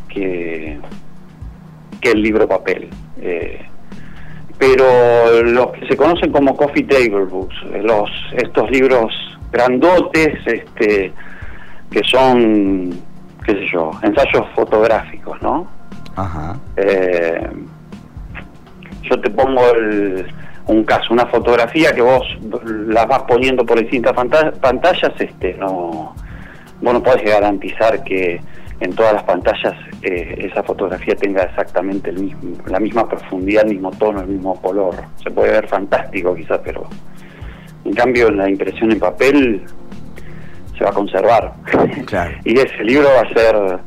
[0.09, 0.79] que,
[2.01, 2.89] que el libro papel.
[3.21, 3.65] Eh,
[4.59, 9.13] pero los que se conocen como coffee table books, los estos libros
[9.51, 11.13] grandotes, este,
[11.91, 12.91] que son,
[13.45, 15.69] qué sé yo, ensayos fotográficos, ¿no?
[16.17, 16.57] Ajá.
[16.77, 17.49] Eh,
[19.03, 19.63] yo te pongo
[20.67, 22.23] un caso, una fotografía que vos
[22.87, 26.15] la vas poniendo por distintas pantallas, este, no,
[26.81, 28.41] vos no podés garantizar que
[28.81, 33.75] en todas las pantallas eh, esa fotografía tenga exactamente el mismo, la misma profundidad, el
[33.75, 34.97] mismo tono, el mismo color.
[35.23, 36.89] Se puede ver fantástico quizás, pero
[37.85, 39.63] en cambio la impresión en papel
[40.77, 41.53] se va a conservar.
[42.45, 43.79] y ese libro va a ser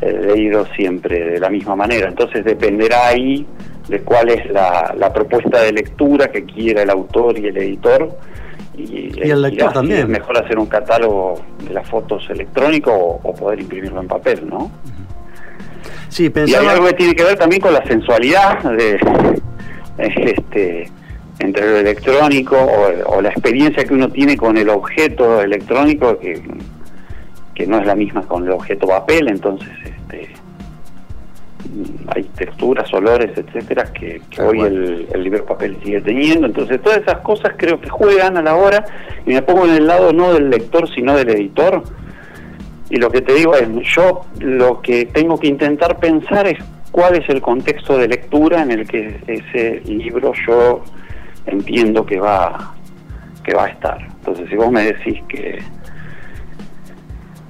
[0.00, 2.08] leído siempre de la misma manera.
[2.08, 3.46] Entonces dependerá ahí
[3.88, 8.16] de cuál es la, propuesta de lectura que quiera el autor y el editor.
[8.76, 10.00] Y, el lector también.
[10.00, 14.70] Es mejor hacer un catálogo de las fotos electrónico o, poder imprimirlo en papel, ¿no?
[16.08, 18.98] Sí, Y hay algo que tiene que ver también con la sensualidad de
[19.98, 20.90] este
[21.40, 22.56] entre lo electrónico
[23.06, 26.40] o, la experiencia que uno tiene con el objeto electrónico que,
[27.60, 30.30] que no es la misma con el objeto papel, entonces este,
[32.06, 36.46] hay texturas, olores, etcétera, que, hoy el, el, libro papel sigue teniendo.
[36.46, 38.82] Entonces, todas esas cosas creo que juegan a la hora
[39.26, 41.82] y me pongo en el lado no del lector, sino del editor.
[42.88, 46.58] Y lo que te digo es, yo lo que tengo que intentar pensar es
[46.90, 50.82] cuál es el contexto de lectura en el que ese libro yo
[51.44, 52.74] entiendo que va
[53.44, 54.00] que va a estar.
[54.00, 55.58] Entonces, si vos me decís que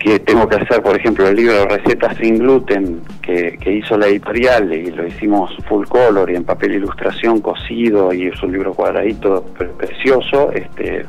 [0.01, 4.07] que tengo que hacer, por ejemplo, el libro de recetas sin gluten que, hizo la
[4.07, 8.73] editorial y lo hicimos full color y en papel ilustración cosido y es un libro
[8.73, 9.45] cuadradito
[9.77, 11.05] precioso, este,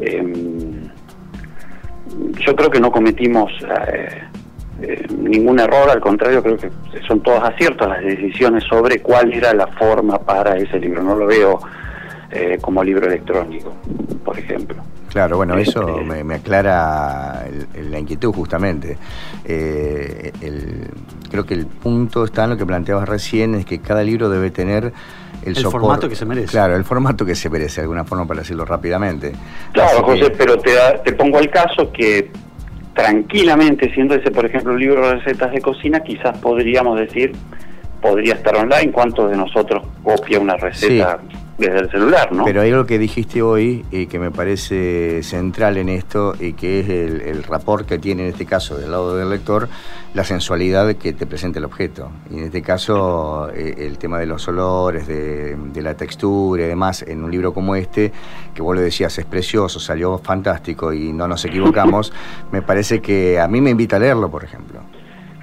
[0.00, 0.88] em,
[2.46, 3.52] yo creo que no cometimos
[3.92, 4.22] eh,
[4.80, 6.70] eh, ningún error, al contrario, creo que
[7.06, 11.02] son todos aciertos las decisiones sobre cuál era la forma para ese libro.
[11.02, 11.60] No lo veo
[12.34, 13.72] eh, como libro electrónico,
[14.24, 14.82] por ejemplo.
[15.08, 17.44] Claro, bueno, eso este, me, aclara
[17.80, 18.98] la inquietud justamente.
[19.44, 20.32] Eh,
[21.30, 24.50] creo que el punto está en lo que planteabas recién, es que cada libro debe
[24.50, 24.92] tener
[25.44, 26.48] el, formato que se merece.
[26.48, 29.32] Claro, el formato que se merece, de alguna forma para decirlo rápidamente.
[29.72, 30.72] Claro, José, pero te,
[31.04, 32.32] te pongo el caso que
[32.94, 37.32] tranquilamente, siendo ese, por ejemplo, un libro de recetas de cocina, quizás podríamos decir,
[38.00, 41.20] podría estar online, ¿cuántos de nosotros copia una receta?
[41.58, 42.44] Desde el celular, ¿no?
[42.44, 46.80] Pero hay algo que dijiste hoy y que me parece central en esto y que
[46.80, 49.68] es el, el rapport que tiene en este caso del lado del lector,
[50.14, 52.10] la sensualidad que te presenta el objeto.
[52.30, 57.02] Y en este caso eh, el tema de los olores, de, la textura y demás,
[57.02, 58.12] en un libro como este,
[58.54, 62.12] que vos lo decías, es precioso, salió fantástico y no nos equivocamos,
[62.52, 64.80] me parece que a mí me invita a leerlo, por ejemplo.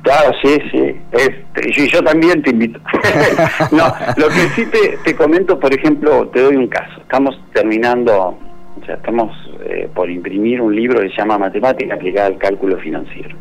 [0.03, 0.95] Claro, sí, sí.
[1.11, 2.79] Este, yo también te invito.
[3.71, 7.01] no, lo que sí te, te, comento, por ejemplo, te doy un caso.
[7.01, 8.37] Estamos terminando,
[8.81, 9.31] o sea, estamos
[9.65, 13.35] eh, por imprimir un libro que se llama Matemática aplicada al cálculo financiero.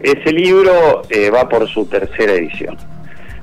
[0.00, 2.76] Ese libro eh, va por su tercera edición.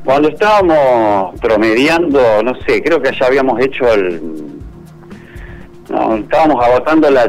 [0.04, 4.61] Cuando estábamos promediando, no sé, creo que ya habíamos hecho el
[5.92, 7.28] no, estábamos agotando la,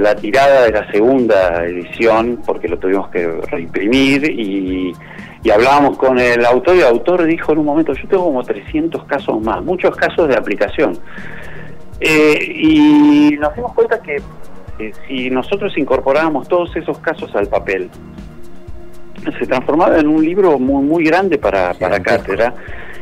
[0.00, 4.92] la, tirada de la segunda edición porque lo tuvimos que reimprimir y,
[5.52, 9.04] hablábamos con el autor y el autor dijo en un momento, yo tengo como 300
[9.04, 10.98] casos más, muchos casos de aplicación.
[12.00, 14.22] Eh, y nos dimos cuenta que
[15.06, 17.88] si nosotros incorporábamos todos esos casos al papel,
[19.38, 22.54] se transformaba en un libro muy, muy grande para, para cátedra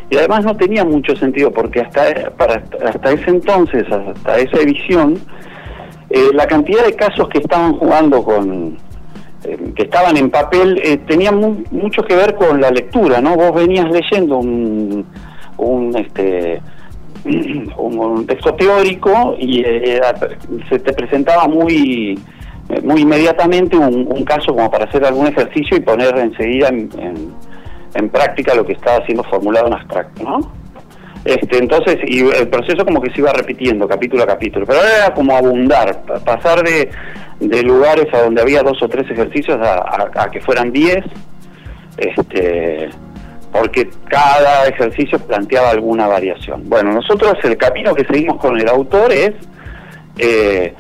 [0.09, 5.19] y además no tenía mucho sentido porque hasta, para, hasta ese entonces, hasta esa edición,
[6.11, 8.77] eh, la cantidad de casos que estaban jugando con,
[9.43, 13.35] eh, que estaban en papel, eh, tenían mucho que ver con la lectura, ¿no?
[13.35, 15.05] Vos venías leyendo un,
[15.57, 16.63] un este,
[18.29, 19.65] texto teórico y
[20.69, 22.19] se te presentaba muy
[22.83, 27.33] muy inmediatamente un, caso como para hacer algún ejercicio y poner enseguida en en
[28.09, 30.67] práctica lo que estaba siendo formulado en abstracto, ¿no?
[31.27, 35.13] Este, entonces, y el proceso como que se iba repitiendo capítulo a capítulo, pero era
[35.13, 36.89] como abundar, pasar de,
[37.65, 41.05] lugares a donde había dos o tres ejercicios a, que fueran diez,
[41.97, 42.91] este,
[43.51, 46.69] porque cada ejercicio planteaba alguna variación.
[46.69, 49.33] Bueno, nosotros el camino que seguimos con el autor es
[50.19, 50.75] eh,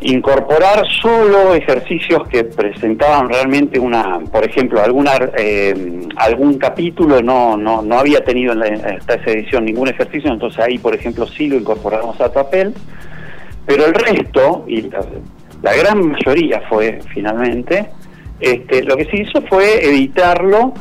[0.00, 7.82] incorporar solo ejercicios que presentaban realmente una, por ejemplo, alguna eh, algún capítulo no, no,
[7.82, 12.20] no había tenido en esta edición ningún ejercicio, entonces ahí, por ejemplo, sí lo incorporamos
[12.20, 12.74] a papel,
[13.64, 17.88] Pero el resto, y la, gran mayoría fue finalmente,
[18.38, 20.74] este, lo que se hizo fue editarlo,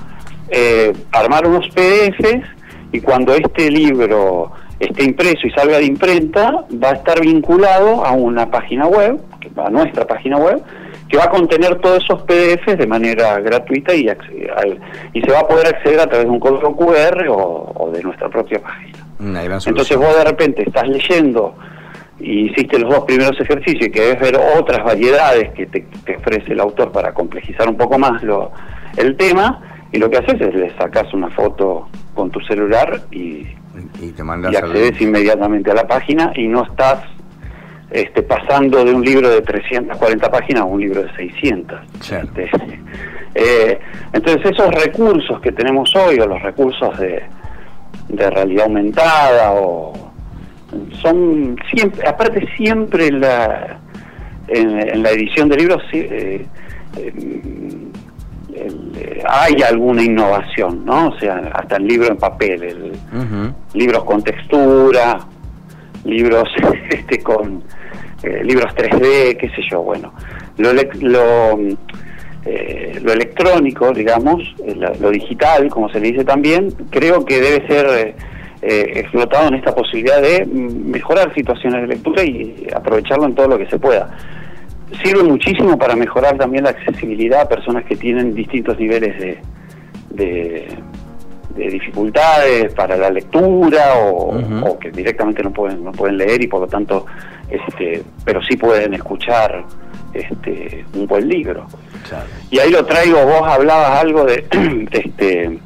[0.50, 2.46] eh, armar unos PDFs
[2.92, 8.12] y cuando este libro esté impreso y salga de imprenta, va a estar vinculado a
[8.12, 9.20] una página web,
[9.58, 10.62] a nuestra página web,
[11.08, 14.08] que va a contener todos esos PDFs de manera gratuita y,
[15.14, 18.30] y se va a poder acceder a través de un código QR o, de nuestra
[18.30, 18.98] propia página.
[19.66, 21.56] Entonces vos de repente estás leyendo
[22.20, 25.86] y hiciste los dos primeros ejercicios y querés ver otras variedades que te,
[26.18, 28.52] ofrece el autor para complejizar un poco más lo,
[28.98, 29.62] el tema,
[29.92, 33.46] y lo que haces es le sacas una foto con tu celular y,
[34.02, 37.00] y, te y accedes inmediatamente a la página y no estás
[37.92, 41.80] este, pasando de un libro de 340 páginas a un libro de 600.
[41.94, 42.50] Este,
[43.36, 43.80] eh,
[44.14, 47.24] entonces esos recursos que tenemos hoy, o los recursos de,
[48.10, 49.94] de realidad aumentada, o
[51.02, 53.80] son siempre, aparte siempre la,
[54.48, 56.46] en, la edición de libros eh,
[59.28, 61.10] hay alguna innovación, ¿no?
[61.10, 62.92] O sea, hasta el libro en papel, el,
[63.74, 65.20] libros con textura,
[66.06, 66.50] libros
[66.90, 67.64] este con
[68.24, 70.14] eh, libros 3D, qué sé yo, bueno,
[70.58, 71.60] lo, lo,
[72.46, 77.68] eh, lo electrónico, digamos, eh, lo, digital, como se le dice también, creo que debe
[77.68, 78.16] ser
[78.68, 83.68] explotado en esta posibilidad de mejorar situaciones de lectura y aprovecharlo en todo lo que
[83.68, 84.10] se pueda.
[85.04, 89.40] Sirve muchísimo para mejorar también la accesibilidad a personas que tienen distintos niveles de,
[90.12, 90.78] de
[91.56, 96.62] de dificultades para la lectura o, que directamente no pueden no pueden leer y por
[96.62, 97.06] lo tanto
[97.50, 99.64] este pero sí pueden escuchar
[100.14, 101.66] este un buen libro.
[102.52, 104.46] Y ahí lo traigo vos hablabas algo de
[104.92, 105.60] este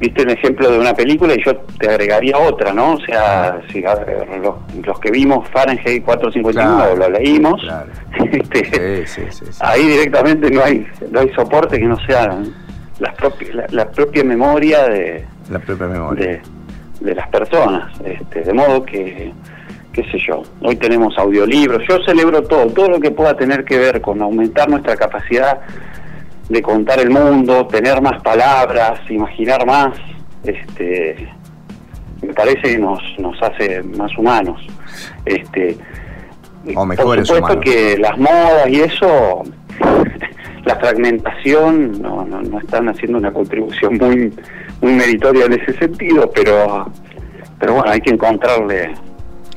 [0.00, 3.82] viste un ejemplo de una película y yo te agregaría otra no o sea si
[3.82, 7.62] los, que vimos Fahrenheit 451 lo leímos
[8.32, 9.04] este,
[9.60, 12.34] ahí directamente no hay no hay soporte que no sea
[12.98, 16.40] la, propia, la, propia memoria de la propia memoria.
[17.00, 19.32] de, las personas este, de modo que
[19.92, 23.76] qué sé yo hoy tenemos audiolibros yo celebro todo todo lo que pueda tener que
[23.78, 25.60] ver con aumentar nuestra capacidad
[26.50, 29.98] de contar el mundo tener más palabras imaginar más
[30.44, 31.28] este
[32.20, 34.60] me parece que nos nos hace más humanos
[35.24, 35.78] este
[36.76, 39.42] o mejores por supuesto que las modas y eso
[40.64, 44.32] la fragmentación no, no, están haciendo una contribución muy
[44.80, 46.90] muy meritoria en ese sentido, pero
[47.58, 48.94] pero bueno, hay que encontrarle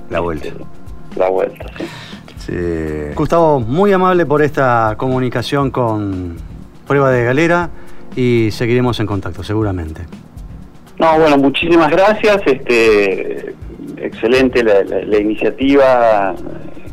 [0.10, 0.50] la vuelta.
[1.16, 1.66] La vuelta,
[2.38, 2.54] sí.
[3.16, 6.36] Gustavo, muy amable por esta comunicación con
[6.88, 7.70] Prueba de Galera
[8.16, 10.04] y seguiremos en contacto, seguramente.
[11.00, 12.42] No, bueno, muchísimas gracias.
[12.46, 13.56] Este,
[13.98, 16.36] excelente la iniciativa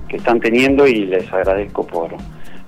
[0.09, 2.11] que están teniendo y les agradezco por,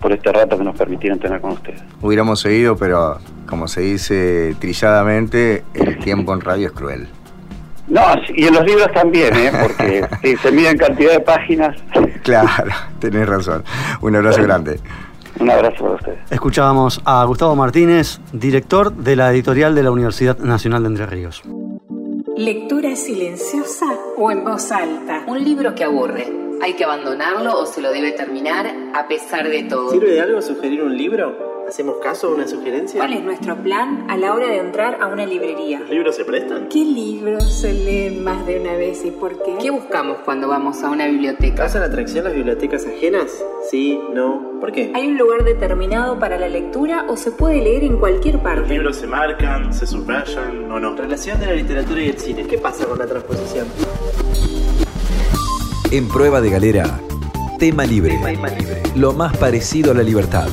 [0.00, 1.82] por este rato que nos permitieron tener con ustedes.
[2.00, 7.08] Hubiéramos seguido, pero como se dice trilladamente, el tiempo en radio es cruel.
[7.88, 8.00] No,
[8.34, 9.50] y en los libros también, ¿eh?
[9.60, 11.76] porque si se miden cantidad de páginas.
[12.22, 12.70] Claro,
[13.00, 13.64] tenés razón.
[14.00, 14.78] Un abrazo grande.
[15.40, 16.18] Un abrazo para ustedes.
[16.30, 21.42] Escuchábamos a Gustavo Martínez, director de la editorial de la Universidad Nacional de Entre Ríos.
[22.36, 25.24] Lectura silenciosa o en voz alta.
[25.26, 29.64] Un libro que aburre ¿Hay que abandonarlo o se lo debe terminar a pesar de
[29.64, 29.90] todo?
[29.90, 31.61] ¿Sirve de algo sugerir un libro?
[31.72, 33.00] ¿Hacemos caso a una sugerencia?
[33.00, 35.80] ¿Cuál es nuestro plan a la hora de entrar a una librería?
[35.80, 36.68] ¿Los libros se prestan?
[36.68, 39.56] ¿Qué libros se leen más de una vez y por qué?
[39.58, 41.54] ¿Qué buscamos cuando vamos a una biblioteca?
[41.54, 43.42] ¿Causan atracción las bibliotecas ajenas?
[43.70, 44.58] Sí, no.
[44.60, 44.92] ¿Por qué?
[44.94, 48.60] ¿Hay un lugar determinado para la lectura o se puede leer en cualquier parte?
[48.60, 50.94] ¿Los libros se marcan, se subrayan o no?
[50.94, 52.46] Relación de la literatura y el cine.
[52.46, 53.66] ¿Qué pasa con la transposición?
[55.90, 57.00] En Prueba de Galera,
[57.58, 58.20] tema libre.
[58.94, 60.48] Lo más parecido a la libertad.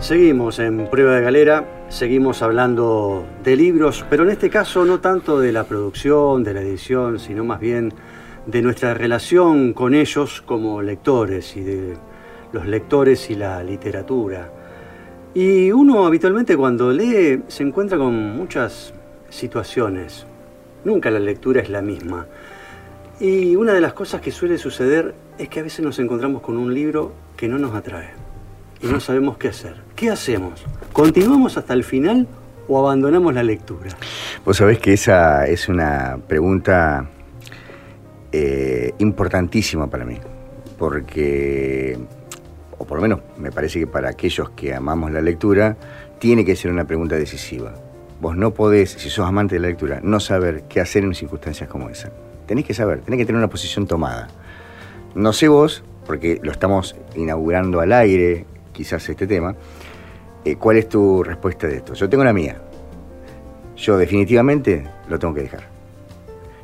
[0.00, 5.40] Seguimos en Prueba de Galera, seguimos hablando de libros, pero en este caso no tanto
[5.40, 7.92] de la producción, de la edición, sino más bien
[8.46, 11.96] de nuestra relación con ellos como lectores y de
[12.52, 14.52] los lectores y la literatura.
[15.34, 18.94] Y uno habitualmente cuando lee se encuentra con muchas
[19.30, 20.26] situaciones,
[20.84, 22.28] Nunca la lectura es la misma.
[23.18, 26.56] Y una de las cosas que suele suceder es que a veces nos encontramos con
[26.56, 28.27] un libro que no nos atrae
[28.80, 29.76] y no sabemos qué hacer.
[29.96, 30.64] ¿Qué hacemos?
[30.92, 32.26] ¿Continuamos hasta el final
[32.68, 33.90] o abandonamos la lectura?
[34.44, 37.08] Vos sabés que esa es una pregunta
[38.32, 40.18] eh, importantísima para mí,
[40.78, 41.98] porque,
[42.76, 45.76] o por lo menos me parece que para aquellos que amamos la lectura,
[46.18, 47.74] tiene que ser una pregunta decisiva.
[48.20, 51.68] Vos no podés, si sos amante de la lectura, no saber qué hacer en circunstancias
[51.68, 52.10] como esa.
[52.46, 54.28] tenés que saber, tenés que tener una posición tomada.
[55.14, 58.46] No sé vos, porque lo estamos inaugurando al aire,
[58.78, 59.56] quizás este tema,
[60.44, 61.94] eh, ¿cuál es tu respuesta de esto?
[61.94, 62.62] Yo tengo la mía.
[63.76, 65.64] Yo definitivamente lo tengo que dejar.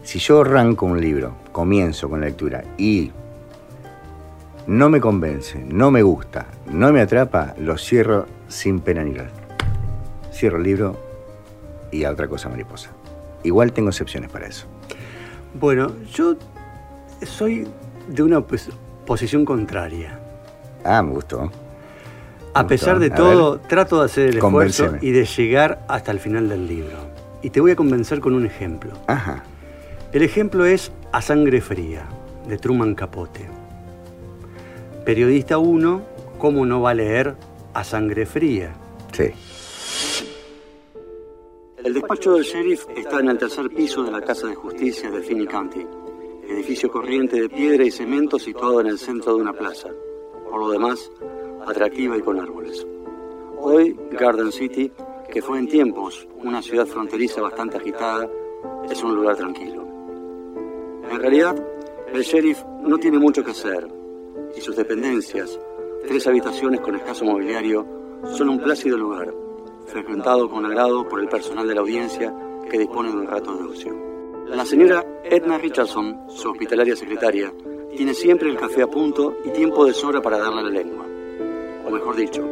[0.05, 3.11] Si yo arranco un libro, comienzo con la lectura y
[4.69, 9.33] no me convence, no me gusta, no me atrapa, lo cierro sin pena ni gloria.
[10.33, 10.97] Cierro el libro
[11.91, 12.91] y a otra cosa mariposa.
[13.43, 14.67] Igual tengo excepciones para eso.
[15.59, 16.37] Bueno, yo
[17.23, 17.67] soy
[18.07, 18.41] de una
[19.05, 20.21] posición contraria.
[20.85, 21.51] Ah, me gustó.
[22.55, 23.69] A pesar de A todo, ver.
[23.69, 26.97] trato de hacer el esfuerzo y de llegar hasta el final del libro.
[27.43, 28.93] Y te voy a convencer con un ejemplo.
[29.09, 29.43] Ajá.
[30.13, 32.07] El ejemplo es A Sangre Fría,
[32.47, 33.49] de Truman Capote.
[35.05, 36.03] Periodista 1,
[36.39, 37.35] ¿cómo no va a leer
[37.75, 38.73] A Sangre Fría?
[39.13, 39.33] Sí.
[41.83, 45.21] El despacho del sheriff está en el tercer piso de la Casa de Justicia de
[45.21, 45.85] Finney County,
[46.49, 49.89] edificio corriente de piedra y cemento situado en el centro de una plaza,
[50.49, 51.11] por lo demás
[51.67, 52.87] atractiva y con árboles.
[53.61, 54.91] Hoy Garden City,
[55.31, 58.29] que fue en tiempos una ciudad fronteriza bastante agitada,
[58.91, 59.87] es un lugar tranquilo.
[61.11, 61.57] En realidad,
[62.13, 63.89] el sheriff no tiene mucho que hacer
[64.57, 65.59] y sus dependencias,
[66.07, 67.87] tres habitaciones con escaso mobiliario,
[68.33, 69.35] son un plácido lugar,
[69.87, 72.35] frecuentado con agrado por el personal de la audiencia
[72.71, 73.95] que dispone de un rato de ocio.
[74.47, 77.53] La señora Edna Richardson, su hospitalaria secretaria,
[77.97, 81.07] tiene siempre el café a punto y tiempo de sobra para darle la lengua.
[81.85, 82.43] O mejor dicho,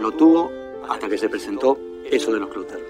[0.00, 0.50] lo tuvo
[0.88, 1.78] hasta que se presentó
[2.10, 2.80] eso de los Clutter,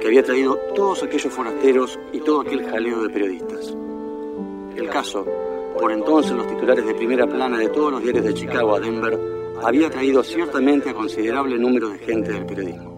[0.00, 3.74] que había traído todos aquellos forasteros y todo aquel jaleo de periodistas.
[4.76, 5.26] El caso,
[5.78, 9.18] por entonces los titulares de primera plana de todos los diarios de Chicago a Denver,
[9.62, 12.92] había traído ciertamente a considerable número de gente del periodismo.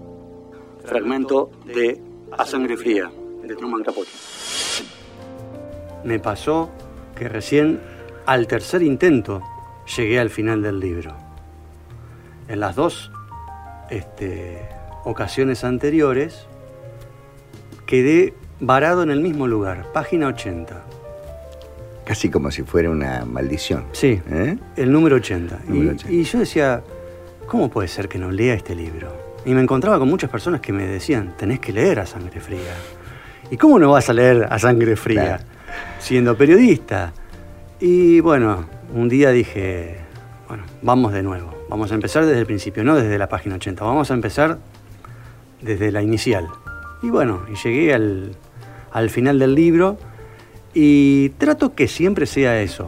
[0.85, 2.01] Fragmento de
[2.33, 3.11] A Sangre Fría,
[3.43, 4.11] de Truman Capote.
[6.05, 6.71] Me pasó
[7.17, 7.81] que recién
[8.27, 9.43] al tercer intento
[9.97, 11.24] llegué al final del libro.
[12.49, 13.11] En las dos
[13.91, 14.69] este,
[15.05, 16.47] ocasiones anteriores
[17.87, 20.83] quedé varado en el mismo lugar, página 80.
[22.05, 23.85] Casi como si fuera una maldición.
[23.93, 24.59] Sí, ¿Eh?
[24.77, 25.61] el número 80.
[25.67, 26.13] Y, Número 80.
[26.13, 26.83] y yo decía,
[27.47, 29.09] ¿cómo puede ser que no lea este libro?
[29.47, 32.75] Y me encontraba con muchas personas que me decían, tenés que leer a sangre fría.
[33.51, 35.23] ¿Y cómo no vas a leer a sangre fría?
[35.23, 35.45] Claro.
[35.99, 37.13] Siendo periodista.
[37.81, 39.97] Y bueno, un día dije,
[40.49, 41.54] bueno, vamos de nuevo.
[41.69, 43.85] Vamos a empezar desde el principio, no desde la página 80.
[43.85, 44.59] Vamos a empezar
[45.61, 46.47] desde la inicial.
[47.03, 48.33] Y bueno, y llegué al,
[48.93, 49.97] al final del libro
[50.73, 52.87] y trato que siempre sea eso,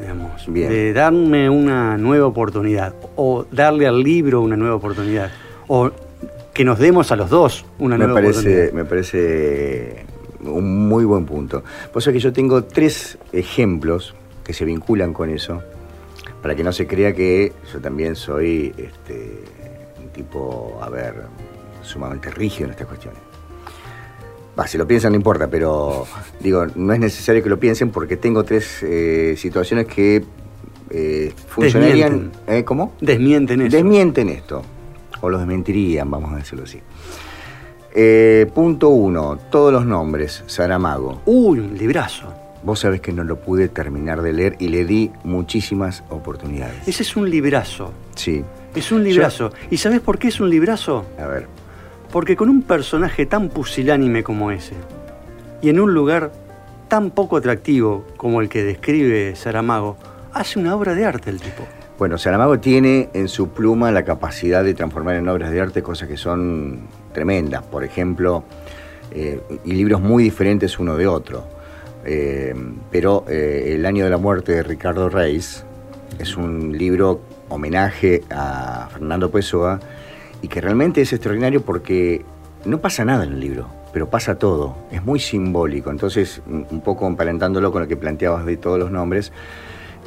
[0.00, 0.68] digamos, Bien.
[0.68, 5.30] de darme una nueva oportunidad o darle al libro una nueva oportunidad
[5.68, 5.90] o
[6.52, 8.72] que nos demos a los dos una Me nueva parece, oportunidad.
[8.72, 10.06] me parece
[10.44, 11.62] un muy buen punto.
[11.92, 15.62] Por eso que yo tengo tres ejemplos que se vinculan con eso,
[16.42, 19.44] para que no se crea que yo también soy este,
[20.02, 21.14] un tipo, a ver,
[21.82, 23.20] sumamente rígido en estas cuestiones.
[24.58, 26.04] Va, si lo piensan no importa, pero
[26.40, 30.24] digo, no es necesario que lo piensen porque tengo tres eh, situaciones que
[30.90, 32.12] eh, funcionarían...
[32.12, 32.54] Desmienten.
[32.54, 32.64] ¿Eh?
[32.64, 32.92] ¿Cómo?
[33.00, 33.76] Desmienten eso.
[33.76, 34.62] Desmienten esto,
[35.20, 36.80] o los desmentirían, vamos a decirlo así.
[38.52, 41.22] Punto uno, todos los nombres, Saramago.
[41.26, 42.41] Uy, un librazo.
[42.62, 46.86] Vos sabés que no lo pude terminar de leer y le di muchísimas oportunidades.
[46.86, 47.92] Ese es un librazo.
[48.14, 48.44] Sí,
[48.74, 49.52] Es un librazo.
[49.70, 51.04] ¿Y sabes por qué es un librazo?
[51.18, 51.46] a ver,
[52.10, 54.74] Porque con un personaje tan pusilánime como ese,
[55.60, 56.32] y en un lugar
[56.88, 59.96] tan poco atractivo como el que describe Saramago,
[60.32, 61.64] hace una obra de arte el tipo.
[61.98, 66.08] Bueno, Saramago tiene en su pluma la capacidad de transformar en obras de arte cosas
[66.08, 66.80] que son
[67.12, 68.44] tremendas, por ejemplo,
[69.10, 71.44] eh, y libros muy diferentes uno de otro.
[72.04, 72.54] Eh,
[72.90, 75.64] pero eh, El año de la muerte de Ricardo Reis
[76.18, 79.80] es un libro homenaje a Fernando Pessoa
[80.40, 82.24] y que realmente es extraordinario porque
[82.64, 85.90] no pasa nada en el libro, pero pasa todo, es muy simbólico.
[85.90, 89.32] Entonces, un poco emparentándolo con lo que planteabas de todos los nombres,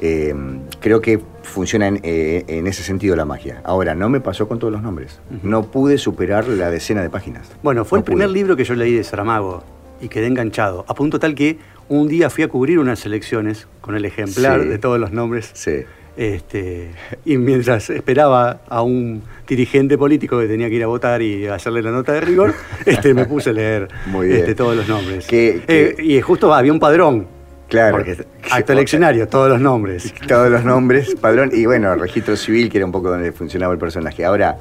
[0.02, 0.36] eh,
[0.82, 3.62] creo que funciona en, eh, en ese sentido la magia.
[3.64, 5.20] Ahora, no me pasó con todos los nombres.
[5.44, 7.50] No pude superar la decena de páginas.
[7.64, 9.64] Bueno, fue No el primer libro que yo leí de Saramago
[10.02, 11.58] y quedé enganchado, a punto tal que
[11.90, 14.68] un día fui a cubrir unas elecciones con el ejemplar Sí.
[14.68, 15.52] de todos los nombres.
[15.54, 15.84] Sí.
[16.18, 16.92] Este,
[17.26, 21.82] y mientras esperaba a un dirigente político que tenía que ir a votar y hacerle
[21.82, 22.54] la nota de rigor,
[22.86, 24.40] este, me puse a leer Muy bien.
[24.40, 25.28] este, todos los nombres.
[25.30, 27.28] Eh, y justo había un padrón.
[27.68, 27.98] Claro.
[27.98, 28.16] Porque
[28.52, 30.14] acto eleccionario, todos los nombres.
[30.28, 33.80] Todos los nombres, padrón, y bueno, registro civil, que era un poco donde funcionaba el
[33.80, 34.24] personaje.
[34.24, 34.58] Ahora,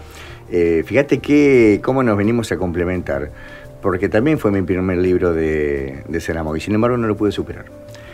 [0.51, 3.31] eh, fíjate que cómo nos venimos a complementar.
[3.85, 7.31] Porque también fue mi primer libro de, de Saramago y sin embargo no lo pude
[7.33, 7.67] superar.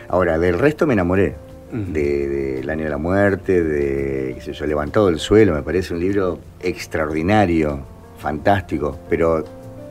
[0.09, 1.37] Ahora, del resto me enamoré.
[1.73, 5.63] De, de El año de la muerte, de, qué sé yo, Levantado del suelo, me
[5.63, 7.79] parece un libro extraordinario,
[8.19, 9.45] fantástico, pero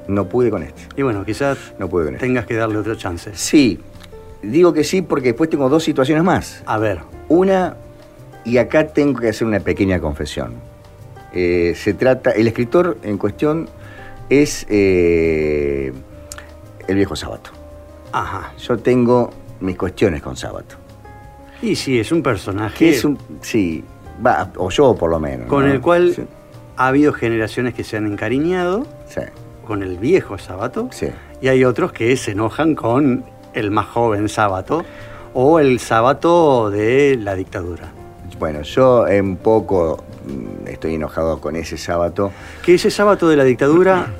[0.09, 0.81] no pude con este.
[0.97, 2.27] Y bueno, quizás No pude con este.
[2.27, 3.31] tengas que darle otra chance.
[3.33, 3.79] Sí,
[4.43, 6.61] digo que sí porque después tengo dos situaciones más.
[6.65, 6.99] A ver,
[7.29, 7.77] Una,
[8.43, 10.55] y acá tengo que hacer una pequeña confesión.
[11.31, 13.69] Eh, se trata, el escritor en cuestión
[14.29, 15.91] es eh,
[16.87, 17.51] el viejo Sábato.
[18.11, 18.53] ajá.
[18.57, 20.75] Yo tengo mis cuestiones con Sábato.
[21.61, 23.83] Y sí, es un personaje Que es un, sí,
[24.25, 25.47] va, o yo por lo menos.
[25.47, 25.73] con ¿no?
[25.73, 26.23] el cual Sí,
[26.77, 29.21] ha habido generaciones que se han encariñado sí,
[29.67, 31.07] con el viejo Sábato sí.
[31.41, 34.85] y hay otros que se enojan con el más joven Sábato
[35.33, 37.91] o el Sábato de la dictadura.
[38.39, 40.01] Bueno, yo un poco
[40.65, 42.31] estoy enojado con ese Sábato.
[42.63, 44.13] Que ese Sábato de la dictadura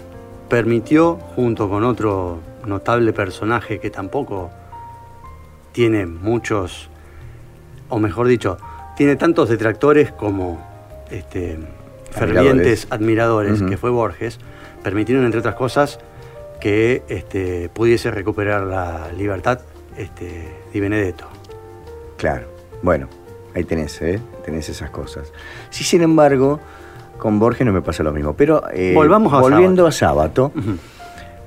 [0.49, 4.51] permitió, junto con otro notable personaje que tampoco
[5.72, 6.89] tiene muchos,
[7.89, 8.57] o mejor dicho,
[8.97, 10.62] tiene tantos detractores como
[11.10, 11.57] este,
[12.12, 14.39] fervientes admiradores, que fue Borges,
[14.84, 15.99] permitieron, entre otras cosas,
[16.60, 19.62] que este, pudiese recuperar la libertad
[19.97, 21.26] este, Di Benedetto.
[22.18, 22.47] Claro,
[22.82, 23.07] bueno,
[23.60, 24.20] ahí tenés, ¿eh?
[24.43, 25.32] tenés esas cosas.
[25.70, 26.60] Sí, sin embargo,
[27.18, 28.34] con Borges no me pasa lo mismo.
[28.34, 30.78] Pero eh, Volvamos a volviendo a Sábato, Ujú.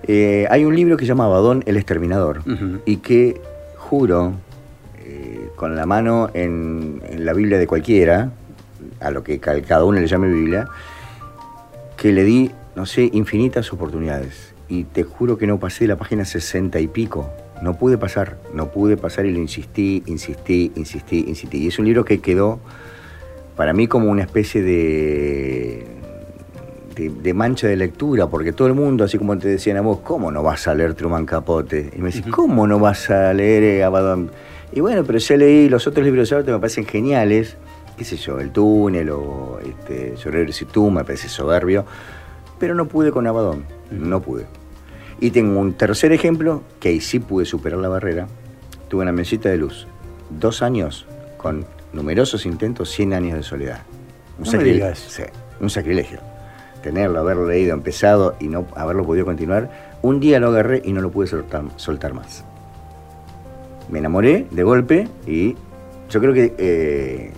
[0.04, 2.42] eh, hay un libro que se llama Abadón el Exterminador
[2.86, 3.40] y que
[3.76, 4.32] juro,
[5.04, 8.30] eh, con la mano en, en la Biblia de cualquiera,
[9.00, 10.66] a lo que ca- cada uno le llame Biblia,
[11.96, 14.54] que le di, no sé, infinitas oportunidades.
[14.68, 17.28] Y te juro que no pasé la página sesenta y pico.
[17.62, 21.58] No pude pasar, no pude pasar y le insistí, insistí, insistí, insistí.
[21.58, 22.58] Y es un libro que quedó
[23.56, 25.86] para mí como una especie de,
[26.96, 30.00] de, de mancha de lectura, porque todo el mundo, así como te decían a vos,
[30.00, 31.90] ¿cómo no vas a leer Truman Capote?
[31.96, 34.32] Y me decís, ¿cómo no vas a leer eh, Abaddon?
[34.72, 37.56] Y bueno, pero ya leí los otros libros de Sábato, me parecen geniales,
[37.96, 41.84] qué sé yo, El túnel o este, Llorer si tú, me parece soberbio,
[42.58, 44.46] pero no pude con Abaddon, no pude.
[45.22, 48.26] Y tengo un tercer ejemplo que ahí sí pude superar la barrera.
[48.88, 49.86] Tuve una mesita de luz.
[50.30, 51.06] Dos años
[51.36, 53.82] con numerosos intentos, 100 años de soledad.
[54.38, 54.98] Un, No me sacrile- digas.
[54.98, 55.22] Sí,
[55.60, 56.18] un sacrilegio.
[56.82, 59.92] Tenerlo, haberlo leído, empezado y no haberlo podido continuar.
[60.02, 62.44] Un día lo agarré y no lo pude soltar, soltar más.
[63.88, 65.54] Me enamoré de golpe y
[66.10, 67.30] yo creo que, eh,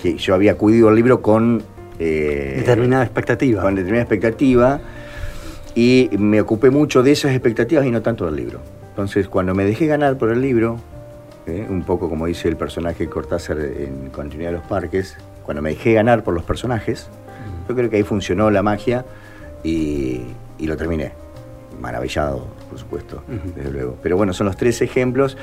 [0.00, 1.62] que yo había acudido al libro con...
[1.98, 3.60] eh, Determinada expectativa.
[3.60, 4.80] con determinada expectativa
[5.76, 8.60] y me ocupé mucho de esas expectativas y no tanto del libro.
[8.88, 10.80] Entonces, cuando me dejé ganar por el libro,
[11.46, 15.68] eh, un poco como dice el personaje Cortázar en Continuidad de los Parques, cuando me
[15.68, 17.08] dejé ganar por los personajes,
[17.68, 19.04] yo creo que ahí funcionó la magia
[19.62, 20.22] y,
[20.58, 21.12] y lo terminé.
[21.78, 23.22] Maravillado, por supuesto,
[23.54, 23.98] desde luego.
[24.02, 25.36] Pero bueno, son los tres ejemplos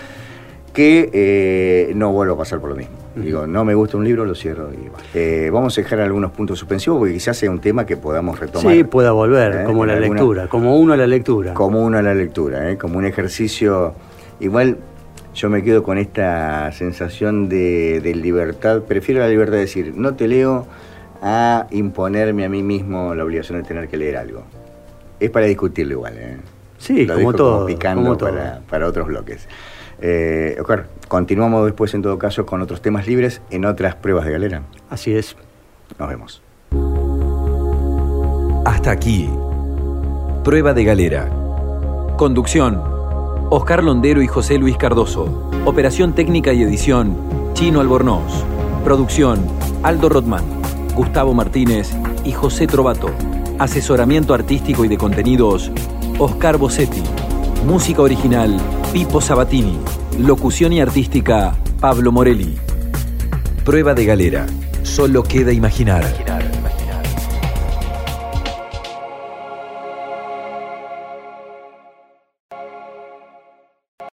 [0.73, 3.02] que eh, no vuelvo a pasar por lo mismo.
[3.15, 4.89] Digo, no me gusta un libro, lo cierro y.
[5.17, 8.73] Eh, vamos a dejar algunos puntos suspensivos porque quizás sea un tema que podamos retomar.
[8.73, 9.63] Sí, pueda volver, ¿eh?
[9.65, 11.53] como la alguna- lectura, como uno a la lectura.
[11.53, 12.77] Como uno a la lectura, ¿eh?
[12.77, 13.93] como un ejercicio.
[14.39, 14.77] Igual
[15.35, 18.81] yo me quedo con esta sensación de, de libertad.
[18.81, 20.65] Prefiero la libertad de decir, no te leo
[21.21, 24.43] a imponerme a mí mismo la obligación de tener que leer algo.
[25.19, 26.13] Es para discutirlo igual.
[26.17, 26.37] ¿eh?
[26.79, 28.29] Sí, Lo como todo, picando como todo.
[28.29, 29.47] Para, para otros bloques.
[30.05, 34.33] Eh, Oscar, continuamos después en todo caso con otros temas libres en otras pruebas de
[34.33, 34.63] galera.
[34.89, 35.37] Así es.
[35.97, 36.41] Nos vemos.
[38.65, 39.29] Hasta aquí.
[40.43, 41.29] Prueba de galera.
[42.17, 42.81] Conducción.
[43.49, 45.49] Oscar Londero y José Luis Cardoso.
[45.63, 47.15] Operación técnica y edición.
[47.53, 48.43] Chino Albornoz.
[48.83, 49.39] Producción.
[49.83, 50.43] Aldo Rotman.
[50.95, 51.93] Gustavo Martínez
[52.25, 53.09] y José Trovato.
[53.57, 55.71] Asesoramiento artístico y de contenidos.
[56.19, 57.03] Oscar Bossetti.
[57.65, 58.59] Música original.
[58.91, 59.79] Pipo Sabatini.
[60.19, 61.55] Locución y artística.
[61.79, 62.57] Pablo Morelli.
[63.63, 64.45] Prueba de galera.
[64.83, 66.03] Solo queda imaginar.